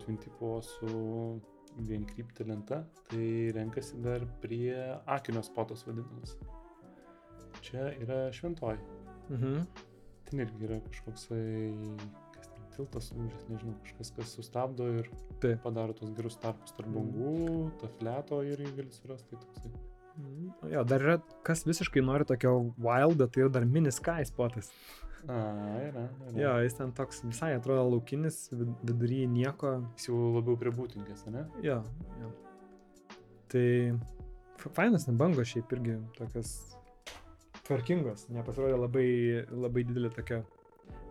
[1.77, 4.73] vienkryptė lenta, tai renkasi dar prie
[5.05, 6.35] Akinio spotos vadinamas.
[7.61, 8.79] Čia yra šventoji.
[9.29, 9.67] Mhm.
[10.29, 11.43] Ten irgi yra kažkoksai,
[12.35, 15.09] kas ten, tiltas lūžęs, nežinau, kažkas, kas sustabdo ir
[15.41, 15.61] Taip.
[15.63, 16.95] padaro tos gerus tarpus tarp Mhm.
[16.95, 19.71] bangų, to fleto irgi gali surasti, tai toksai.
[20.19, 20.71] Mhm.
[20.73, 24.71] Jo, dar yra, kas visiškai nori tokio wildo, tai yra dar mini sky spotas.
[25.27, 26.39] A, yra, yra.
[26.39, 29.83] Jo, jis ten toks visai atrodo laukinis, vid- vidury nieko.
[29.97, 31.45] Jis jau labiau prie būtingės, ne?
[31.61, 31.83] Jo,
[32.21, 32.31] jo.
[33.49, 33.99] Tai
[34.75, 36.75] fainas ten bangos šiaip irgi tokios
[37.69, 39.07] tvarkingos, nepasirodė labai,
[39.53, 40.41] labai didelė tokia,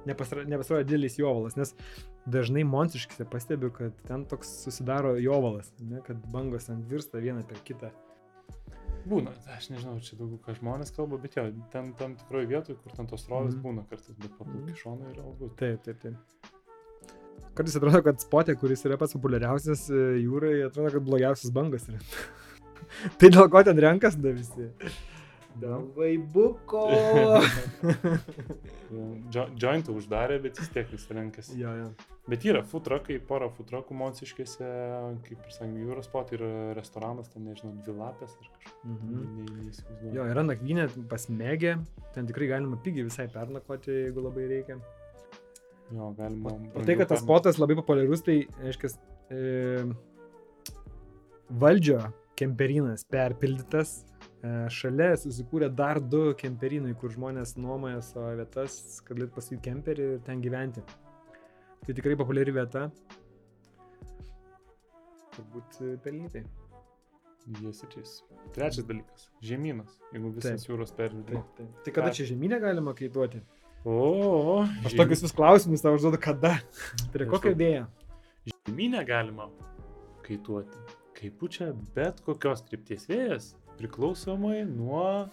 [0.08, 1.72] nepasirodė, didelis jovalas, nes
[2.28, 7.62] dažnai monstriškise pastebiu, kad ten toks susidaro jovalas, ne, kad bangos ten virsta viena per
[7.66, 7.92] kitą.
[9.08, 12.92] Būna, aš nežinau, čia daugiau ką žmonės kalba, bet jo, ten tam tikroje vietoje, kur
[12.92, 13.62] ten tos rovės Mhm.
[13.64, 14.80] būna kartais, bet paplauki Mhm.
[14.82, 15.54] šoną ir algus.
[15.56, 16.16] Taip, taip, taip.
[17.54, 21.98] Kartais atrodo, kad spotė, kuris yra pats populiariausias e, jūrai, atrodo, kad blogiausias bangas yra.
[23.18, 24.68] tai dėl ko ten renkas da visi?
[25.58, 26.84] Dėl vaibuko.
[29.34, 31.56] Jo- Jointą uždarė, bet vis tiek visi renkasi.
[31.60, 31.88] jo, jo.
[32.28, 34.68] Bet yra futrakai, pora futrakų Monsiškėse,
[35.26, 38.74] kaip ir sakė, jūros spot yra restoranas, ten nežinau, dvi lapės ar kažkas.
[38.84, 39.12] Mhm.
[39.12, 40.14] Ne, neįsivaizduoju.
[40.16, 41.74] Jo, yra nakvynė pasmegė,
[42.16, 44.78] ten tikrai galima pigiai visai pernakvoti, jeigu labai reikia.
[45.92, 46.52] jo, galima.
[46.76, 48.92] O tai, kad tas spotas labai populiarus, tai reiškia,
[49.32, 49.84] e,
[51.50, 52.02] valdžio
[52.38, 54.02] kemperinas perpildytas,
[54.70, 60.24] šalia susikūrė dar du kemperinai, kur žmonės nuomoja savo vietas, kad galėtų pasakyti kemperį ir
[60.26, 60.84] ten gyventi.
[61.86, 62.88] Tai tikrai populiari vieta.
[65.34, 66.44] Turbūt e, pelnytai.
[67.62, 68.14] Jis ir jis.
[68.54, 70.70] Trečias dalykas- žemynas, jeigu visas Taip.
[70.70, 70.92] jūros.
[70.94, 71.78] Taip, taip.
[71.84, 73.40] Tai kada čia žemynė galima kaituoti?
[73.86, 76.58] O, o, Aš tokius vis klausimus tau užduodu, kada.
[77.12, 77.54] Kokia Nežinau.
[77.54, 77.86] idėja?
[78.68, 79.48] Žemynę galima
[80.26, 80.82] kaituoti,
[81.16, 85.28] kai pučia bet kokios krypties vėjas, priklausomai nuo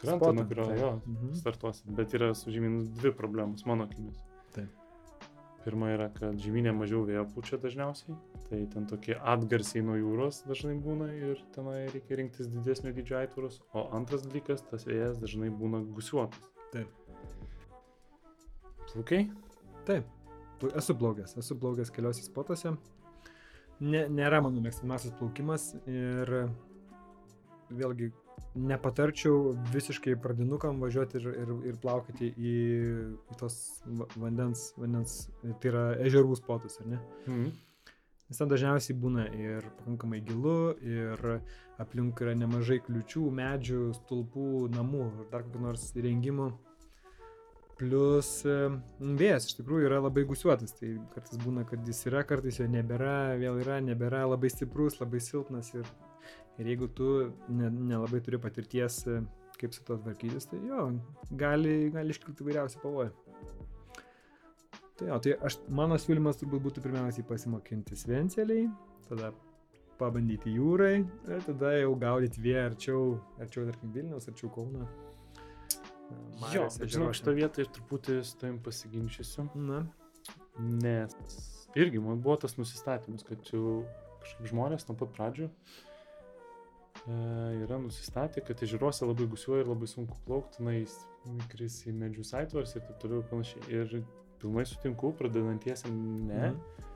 [0.00, 0.78] kranto, Spoto, nuo kurio taip.
[0.80, 1.32] jo Mhm.
[1.34, 1.94] startuosim.
[1.96, 4.20] Bet yra su žemynu dvi problemos, mano akimis.
[4.54, 4.68] Taip.
[5.64, 8.16] Pirma yra, kad žemynė mažiau vėjo pučia dažniausiai,
[8.48, 13.60] tai ten tokie atgarsiai nuo jūros dažnai būna ir tenai reikia rinktis didesnio dydžio aitvarus.
[13.74, 16.40] O antras dalykas, tas vėjas dažnai būna gusiuotas.
[16.72, 16.88] Taip.
[18.92, 19.30] Plaukai?
[19.86, 20.04] Taip,
[20.74, 22.72] esu plaukęs, esu plaukęs keliose spotose.
[23.80, 26.32] Ne, nėra mano mėgstamiausias plaukimas ir
[27.70, 28.10] vėlgi
[28.54, 32.54] nepatarčiau visiškai pradinukam važiuoti ir, ir, ir plaukti į,
[33.30, 33.56] į tos
[33.86, 35.18] va- vandens, vandens,
[35.62, 37.02] tai yra ežerų spotus, ar ne?
[37.26, 37.50] Mhm.
[38.30, 41.18] Nes ten dažniausiai būna ir pakankamai gilu, ir
[41.82, 46.46] aplink yra nemažai kliučių, medžių, stulpų, namų ir dar kokių nors įrengimų.
[47.80, 48.54] Plus e,
[49.00, 53.34] vėjas iš tikrųjų yra labai gusiuotas, tai kartais būna, kad jis yra, kartais jo nebėra,
[53.40, 55.88] vėl yra, nebėra, labai stiprus, labai silpnas ir,
[56.60, 57.08] ir jeigu tu
[57.48, 59.20] ne- nelabai turi patirties, e,
[59.60, 60.86] kaip su to tvarkytis, tai jo,
[61.42, 63.10] gali, gali iškilti įvairiausių pavojų.
[65.00, 68.66] Tai jo, tai aš, mano siūlymas turbūt būtų pirmiausiai pasimokinti svenceliai,
[69.08, 69.32] tada
[70.00, 73.04] pabandyti jūrai ir tada jau gaudyti vėją arčiau,
[73.40, 74.84] arčiau, tarkim, Vilniaus, arčiau Kauno.
[74.84, 74.90] Na,
[76.10, 79.84] Jo, mariose, bet žinau, šitą vietą ir truputį su tavim pasiginčysiu, Na,
[80.58, 81.14] nes
[81.78, 83.84] irgi man buvo tas nusistatymas, kad jau
[84.24, 85.52] kažkaip žmonės nuo pat pradžių e,
[87.08, 90.98] yra nusistatę, kad ežeruose labai gusiuoja ir labai sunku plaukti, na, jis
[91.52, 93.64] kris į medžių saitvars ir taip toliau ir panašiai.
[93.72, 93.96] Ir
[94.40, 95.96] pilnai sutinku, pradedantiesiam
[96.28, 96.86] ne, mhm.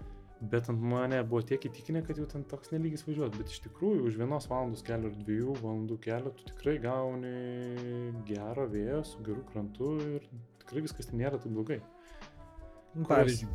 [0.52, 4.06] bet ant mane buvo tiek įtikinę, kad jau ten toks nelygis važiuoti, bet iš tikrųjų
[4.08, 7.34] už vienos valandos kelio ar dviejų valandų kelio tu tikrai gauni
[8.28, 10.28] gerą vėją su geru krantu ir
[10.64, 11.80] tikrai viskas ten nėra taip blogai.
[12.94, 13.50] Nu, Pavyzdžiui,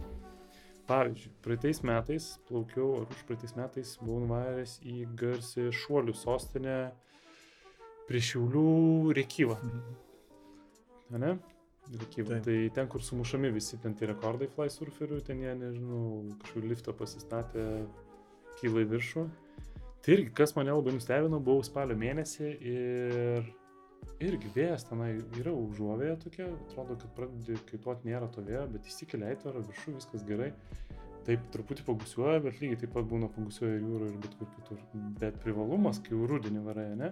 [0.90, 6.78] Pavyzdžiui, praeitais metais plaukiau, ar už praeitais metais buvau nuvaręs į garsią šuolių sostinę
[8.10, 9.60] prie Šiaulių Rekyvą.
[11.14, 11.36] Ne?
[11.94, 12.40] Rekyvą.
[12.40, 12.48] Taip.
[12.48, 16.02] Tai ten, kur sumušami visi ten tie rekordai fly surferių, ten jie, nežinau,
[16.42, 17.68] kažkur liftą pasistatė,
[18.58, 19.28] kyla į viršų.
[20.02, 23.50] Tai irgi, kas mane labai nustebino, buvau spalio mėnesį ir
[24.24, 29.34] irgi vėjas tenai yra užuovėje tokia, atrodo, kad pradedi kaituoti nėra to vėjo, bet įsikelia
[29.36, 30.52] įtvarą viršų, viskas gerai.
[31.28, 34.80] Taip truputį pagusiuoja, bet lygiai taip pat būna pagusiuoja ir jūroje ir bet kur kitur.
[35.20, 37.12] Bet privalumas, kai jau rudenį varai, ne?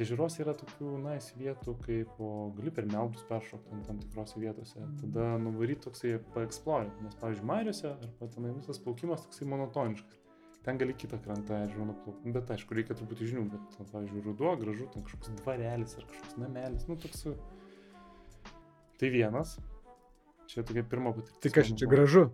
[0.00, 3.98] Tai žiūros yra tokių, na, nice vietų, kaip o, gali per meldus peršokti ant tam
[4.00, 4.86] tikrose vietose.
[5.02, 7.04] Tada nuvaryti toksai paeksploruoti.
[7.04, 10.19] Nes, pavyzdžiui, Mariuose arba tenai visas plaukimas toksai monotoniškas.
[10.64, 12.32] Ten gali kitą krantą ežerą nuplaukti.
[12.34, 16.84] Bet aišku, reikia truputį žinių, bet, pavyzdžiui, ruduo, gražu, ten kažkoks dvarelis ar kažkoks namelis,
[16.90, 17.24] nu toks.
[19.00, 19.56] Tai vienas.
[20.50, 21.40] Čia tokia pirma patirtis.
[21.40, 22.26] tai kas čia gražu.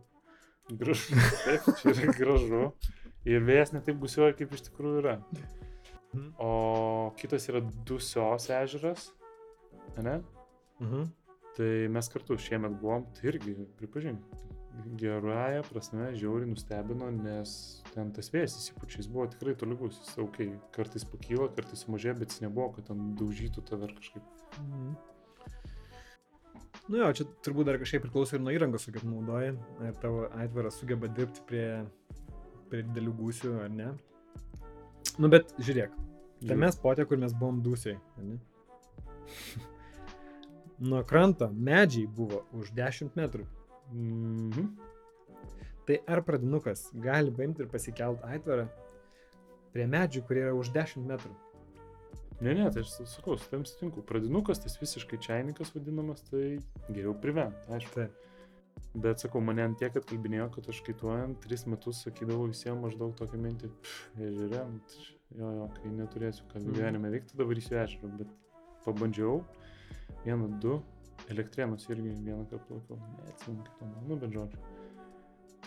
[0.73, 1.21] Gražu.
[1.45, 2.63] Taip, čia yra gražu.
[3.27, 5.15] Ir vėjas netaip gusiuoja, kaip iš tikrųjų yra.
[6.17, 6.33] Mhm.
[6.43, 6.51] O
[7.21, 9.13] kitas yra Dusios ežeras.
[10.03, 10.19] Ne?
[10.81, 11.07] Mhm.
[11.57, 14.25] Tai mes kartu šiemet buvom, tai irgi pripažink,
[15.01, 17.51] gerąją prasme žiauriai nustebino, nes
[17.95, 22.17] ten tas vėjas įsipučia, jis buvo tikrai tolygus, jis aukiai, okay, kartais pakyla, kartais sumažėja,
[22.21, 24.33] bet jis nebuvo, kad ten daužytų tave kažkaip.
[24.63, 24.97] Mhm.
[26.87, 30.77] Nu jo, čia turbūt dar kažkaip priklauso ir nuo įrangos, kaip naudoji, ar tavo aitvaras
[30.79, 31.67] sugeba dirbti prie,
[32.71, 33.89] prie didelių gūsių ar ne.
[35.19, 35.97] Nu bet žiūrėk,
[36.47, 38.39] tame spote, kur mes buvom dūsiai, ne?
[40.91, 43.47] Nuo kranto medžiai buvo už 10 metrų.
[43.93, 44.69] Mhm.
[45.87, 48.67] Tai ar pradinukas gali paimti ir pasikelt aitvarą
[49.75, 51.35] prie medžių, kurie yra už 10 metrų?
[52.41, 54.03] Ne, ne, tai aš sakau, su tam sutinku.
[54.05, 56.59] Pradinukas, tas visiškai čiainikas vadinamas, tai
[56.91, 57.95] geriau privent, aišku.
[57.97, 58.23] Taip.
[58.97, 63.41] Bet sakau, mane ant tiek atkalbinėjo, kad aš kaituojant tris metus sakydavau visiems maždaug tokią
[63.41, 63.71] mintį,
[64.17, 64.63] ežerė,
[65.37, 66.77] jo, jo, kai neturėsiu ką mhm.
[66.77, 68.35] gyvenime veikti, varysiu ežerą, bet
[68.85, 69.41] pabandžiau,
[70.25, 70.79] vieną, du,
[71.33, 74.61] elektrėnus irgi vieną kartą plaukiau, neatsimenu kitom, nu bet žodžiu.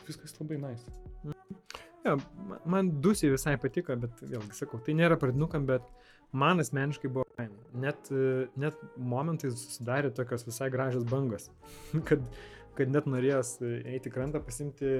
[0.07, 0.93] Viskas labai nice.
[2.05, 2.15] Ja,
[2.69, 5.85] man dusiai visai patiko, bet vėlgi sakau, tai nėra pradinukam, bet
[6.31, 7.57] man asmeniškai buvo faina.
[7.83, 8.11] Net,
[8.59, 11.49] net momentais susidarė tokios visai gražios bangos,
[12.09, 12.23] kad,
[12.79, 14.93] kad net norėjęs eiti krantą, pasimti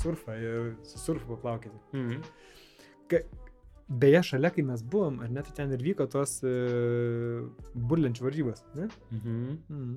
[0.00, 1.76] surfą ir su surfu paplaukyti.
[1.92, 2.32] -hmm.
[3.08, 3.22] Ka,
[3.88, 8.60] Beje, šalia, kai mes buvom, ar net tai ten ir vyko tos uh, burlenčių varžybos,
[8.76, 8.90] ne?
[9.14, 9.38] Mhm.
[9.68, 9.94] Mhm.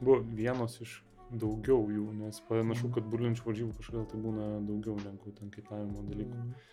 [0.00, 0.96] Buvo vienos iš
[1.30, 2.94] daugiau jų, nes panašu, mhm.
[2.96, 6.42] kad burlenčių varžybų kažkodėl tai būna daugiau negu ten kaitavimo dalykų.
[6.42, 6.68] Mhm.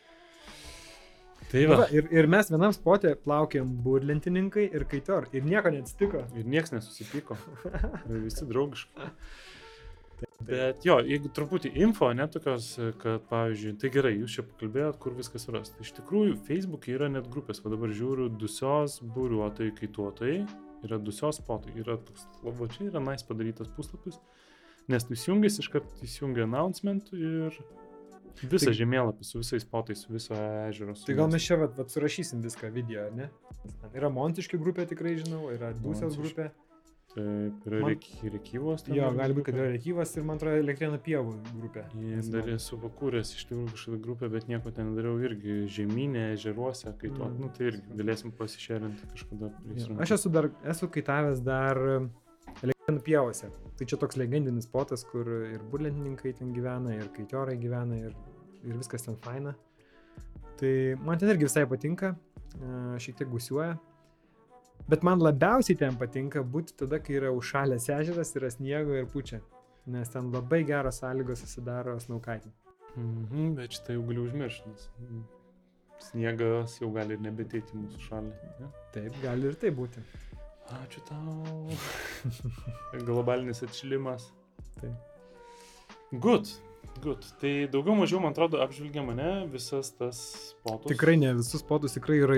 [1.47, 1.77] Tai va.
[1.79, 5.29] va ir, ir mes vienam spotė plaukėm burlentininkai ir kaitor.
[5.37, 6.25] Ir nieko neatsitiko.
[6.35, 7.37] Ir niekas nesusipyko.
[8.25, 9.11] visi draugiškai.
[10.47, 12.69] Bet jo, jeigu truputį info, netokios,
[13.01, 15.81] kad, pavyzdžiui, tai gerai, jūs čia pakalbėjot, kur viskas rasti.
[15.83, 20.37] Iš tikrųjų, Facebook'e yra net grupės, o dabar žiūriu, dusios būriuotojai, kaituotojai,
[20.87, 24.21] yra dusios spotai, yra toks, labai čia yra nais nice padarytas puslapis,
[24.87, 27.57] nes tu įsijungęs iš karto įsijungia announcement ir
[28.45, 30.37] visą tai, žemėlapį su visais spotais, su viso
[30.67, 30.95] ežero.
[31.01, 33.31] Tai gal mes čia vat, vat surašysim viską video, ne?
[33.97, 36.51] Yra Montiški grupė, tikrai žinau, yra Dusios grupė.
[37.17, 37.95] Taip, yra man...
[38.33, 38.83] Rekyvos.
[38.93, 41.85] Jo, gali būti, kad yra Rekyvos ir man atrodo Elektrėno pievų grupė.
[42.11, 46.93] Jis dar esu pakūręs iš tikrųjų kažkokią grupę, bet nieko ten dariau irgi žemynė, ežeruose,
[47.01, 47.39] kai tu, mm.
[47.41, 49.49] nu tai irgi galėsim pasišerinti kažkada.
[49.73, 49.97] Ja.
[50.05, 51.81] Aš esu dar, esu kaitavęs dar
[52.61, 53.49] Elektrėno pievose.
[53.77, 58.13] Tai čia toks legendinis potas, kur ir burlentininkai ten gyvena, ir kaitiorai gyvena, ir,
[58.61, 59.57] ir viskas ten faina.
[60.61, 62.13] Tai man ten irgi visai patinka,
[63.01, 63.75] šiek tiek gusiuoja.
[64.87, 69.41] Bet man labiausiai ten patinka būti tada, kai yra užšalęs ežeras, yra sniego ir pučia.
[69.87, 72.51] Nes ten labai geros sąlygos susidaro snaukaitį.
[72.97, 74.87] Mhm, bet šitą jau galiu užmiršti, nes
[76.07, 78.51] sniegas jau gali ir nebetėti mūsų šalį.
[78.61, 78.69] Ne?
[78.95, 80.03] Taip, gali ir tai būti.
[80.77, 81.77] Ačiū tau.
[83.07, 84.29] Globalinis atšilimas.
[84.81, 84.95] Taip.
[86.11, 86.51] Good.
[87.01, 87.25] Good.
[87.41, 90.19] Tai daugiau mažiau, man atrodo, apžvelgia mane visas tas
[90.65, 90.89] potus.
[90.89, 92.37] Tikrai ne visus potus, tikrai yra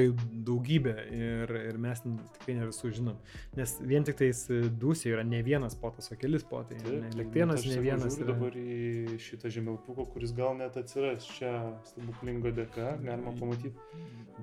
[0.50, 3.20] daugybė ir, ir mes tikrai ne visus žinom.
[3.58, 4.42] Nes vien tik tais
[4.82, 6.80] dūsiai yra ne vienas potas, o keli potai.
[7.16, 8.12] Lektrienas ne vienas.
[8.12, 8.34] Aš yra...
[8.34, 11.54] dabar į šitą žemėlapuką, kuris gal net atsiras čia
[11.94, 13.76] stebuklingo dėka, galima pamatyti.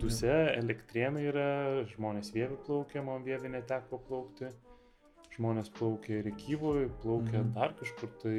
[0.00, 1.50] Duse, elektrienai yra,
[1.92, 4.50] žmonės vievi plaukia, man vievi neteko plaukti.
[5.36, 7.52] Žmonės plaukia Rekyvoje, plaukia mhm.
[7.56, 8.38] dar kažkur, tai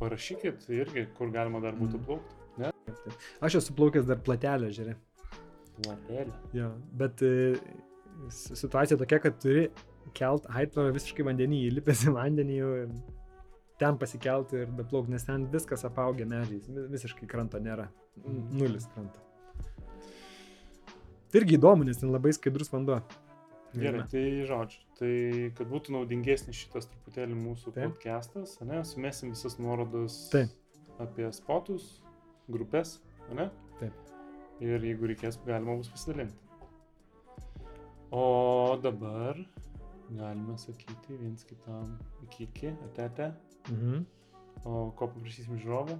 [0.00, 2.04] parašykit irgi, kur galima dar būtų mm.
[2.06, 2.38] plaukti.
[2.60, 2.70] Ne?
[3.44, 4.94] Aš esu plaukęs dar platelę, žiūrė.
[5.80, 6.38] Platelę.
[6.54, 6.70] Jo,
[7.00, 7.34] bet e,
[8.30, 9.66] situacija tokia, kad turi
[10.14, 12.96] kelt aitvarą visiškai vandenį, įlipęs į vandenį jau ir
[13.80, 17.88] ten pasikelti ir beplauk, nes ten viskas apaugę medžiais, visiškai kranto nėra,
[18.54, 19.22] nulis kranto.
[21.30, 23.00] Tai irgi įdomu, nes ten labai skaidrus vanduo.
[23.74, 25.12] Gerai, tai žodžiu, tai
[25.58, 27.96] kad būtų naudingesnis šitas truputėlį mūsų Taip.
[27.96, 30.52] podcastas, ne, sumesim visas nuorodas Taip.
[31.02, 31.88] apie spotus,
[32.46, 33.00] grupės,
[33.34, 33.48] ne?
[33.80, 33.96] Taip.
[34.62, 36.38] Ir jeigu reikės, galima bus pasidalinti.
[38.14, 39.40] O dabar
[40.14, 41.96] galime sakyti viens kitam
[42.28, 43.32] iki iki, atete.
[43.72, 44.04] Mhm.
[44.64, 45.96] O ko paprašysim žiūrovų?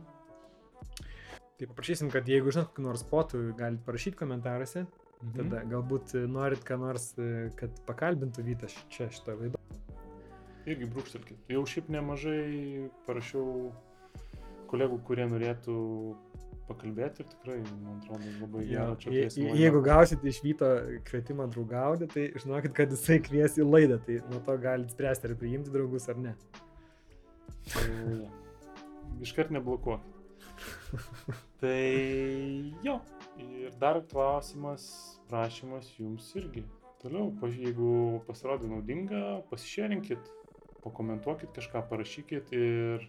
[1.59, 4.85] Tai paprašysim, kad jeigu žinot kokį nors spotų, galite parašyti komentaruose.
[5.25, 5.35] Mhm.
[5.39, 7.13] Tada galbūt norit ką nors,
[7.59, 9.61] kad pakalbintų Vytas čia šitą laidą.
[10.69, 11.41] Irgi brūkštelkit.
[11.53, 13.73] Jau šiaip nemažai parašiau
[14.71, 15.75] kolegų, kurie norėtų
[16.69, 19.13] pakalbėti ir tikrai, man atrodo, labai gera čia.
[19.13, 20.71] Je, jeigu gausit iš Vyto
[21.09, 25.37] kvietimą draugauti, tai žinokit, kad jisai kvies į laidą, tai nuo to galite spręsti, ar
[25.41, 26.33] priimti draugus ar ne.
[27.69, 27.85] Tai,
[28.23, 28.33] ja.
[29.25, 30.11] Iškart neblokuokit.
[31.61, 31.77] tai
[32.87, 32.99] jo.
[33.41, 34.85] Ir dar klausimas
[35.31, 36.63] prašymas jums irgi.
[37.03, 40.31] Toliau, jeigu pasirodė naudinga, pasišėrinkit,
[40.85, 43.05] pakomentuokit kažką, parašykit ir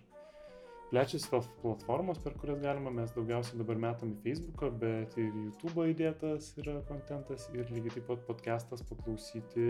[0.89, 5.87] plečiasi tos platformos, per kurias galima, mes daugiausiai dabar metam į Facebooką, bet ir YouTube
[5.91, 9.65] įdėtas yra kontentas ir lygiai taip pat podcastas paklausyti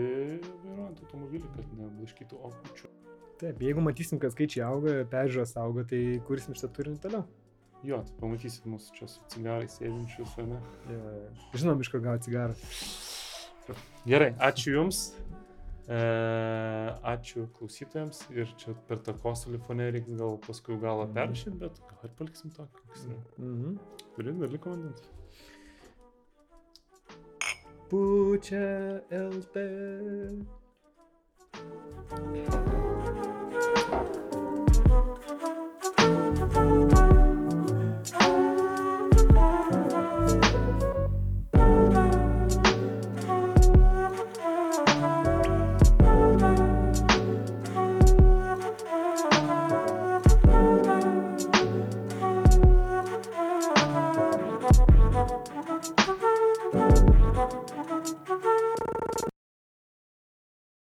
[0.64, 2.92] vairuojant automobilį, kad neblaškytų okučių.
[3.40, 7.26] Taip, jeigu matysim, kad skaičiai auga, peržiūros auga, tai kursim šitą turinį toliau.
[7.86, 10.60] Jo, tai pamatysit mūsų čia su cigarais sėdinčius, ar ne?
[10.90, 10.98] Ja,
[11.54, 12.56] žinom, iš kur gauti cigarą.
[14.06, 15.04] Gerai, ačiū Jums.
[15.86, 15.98] E,
[17.06, 21.14] ačiū klausytojams ir čia per tą kosulį fone reiks gal paskui galą Mhm.
[21.14, 22.82] perrašyti, bet gal ir paliksim tokį.
[23.38, 23.78] Mhm.
[24.16, 25.02] Turi dalyko vandens.
[27.88, 29.62] Pučia LT.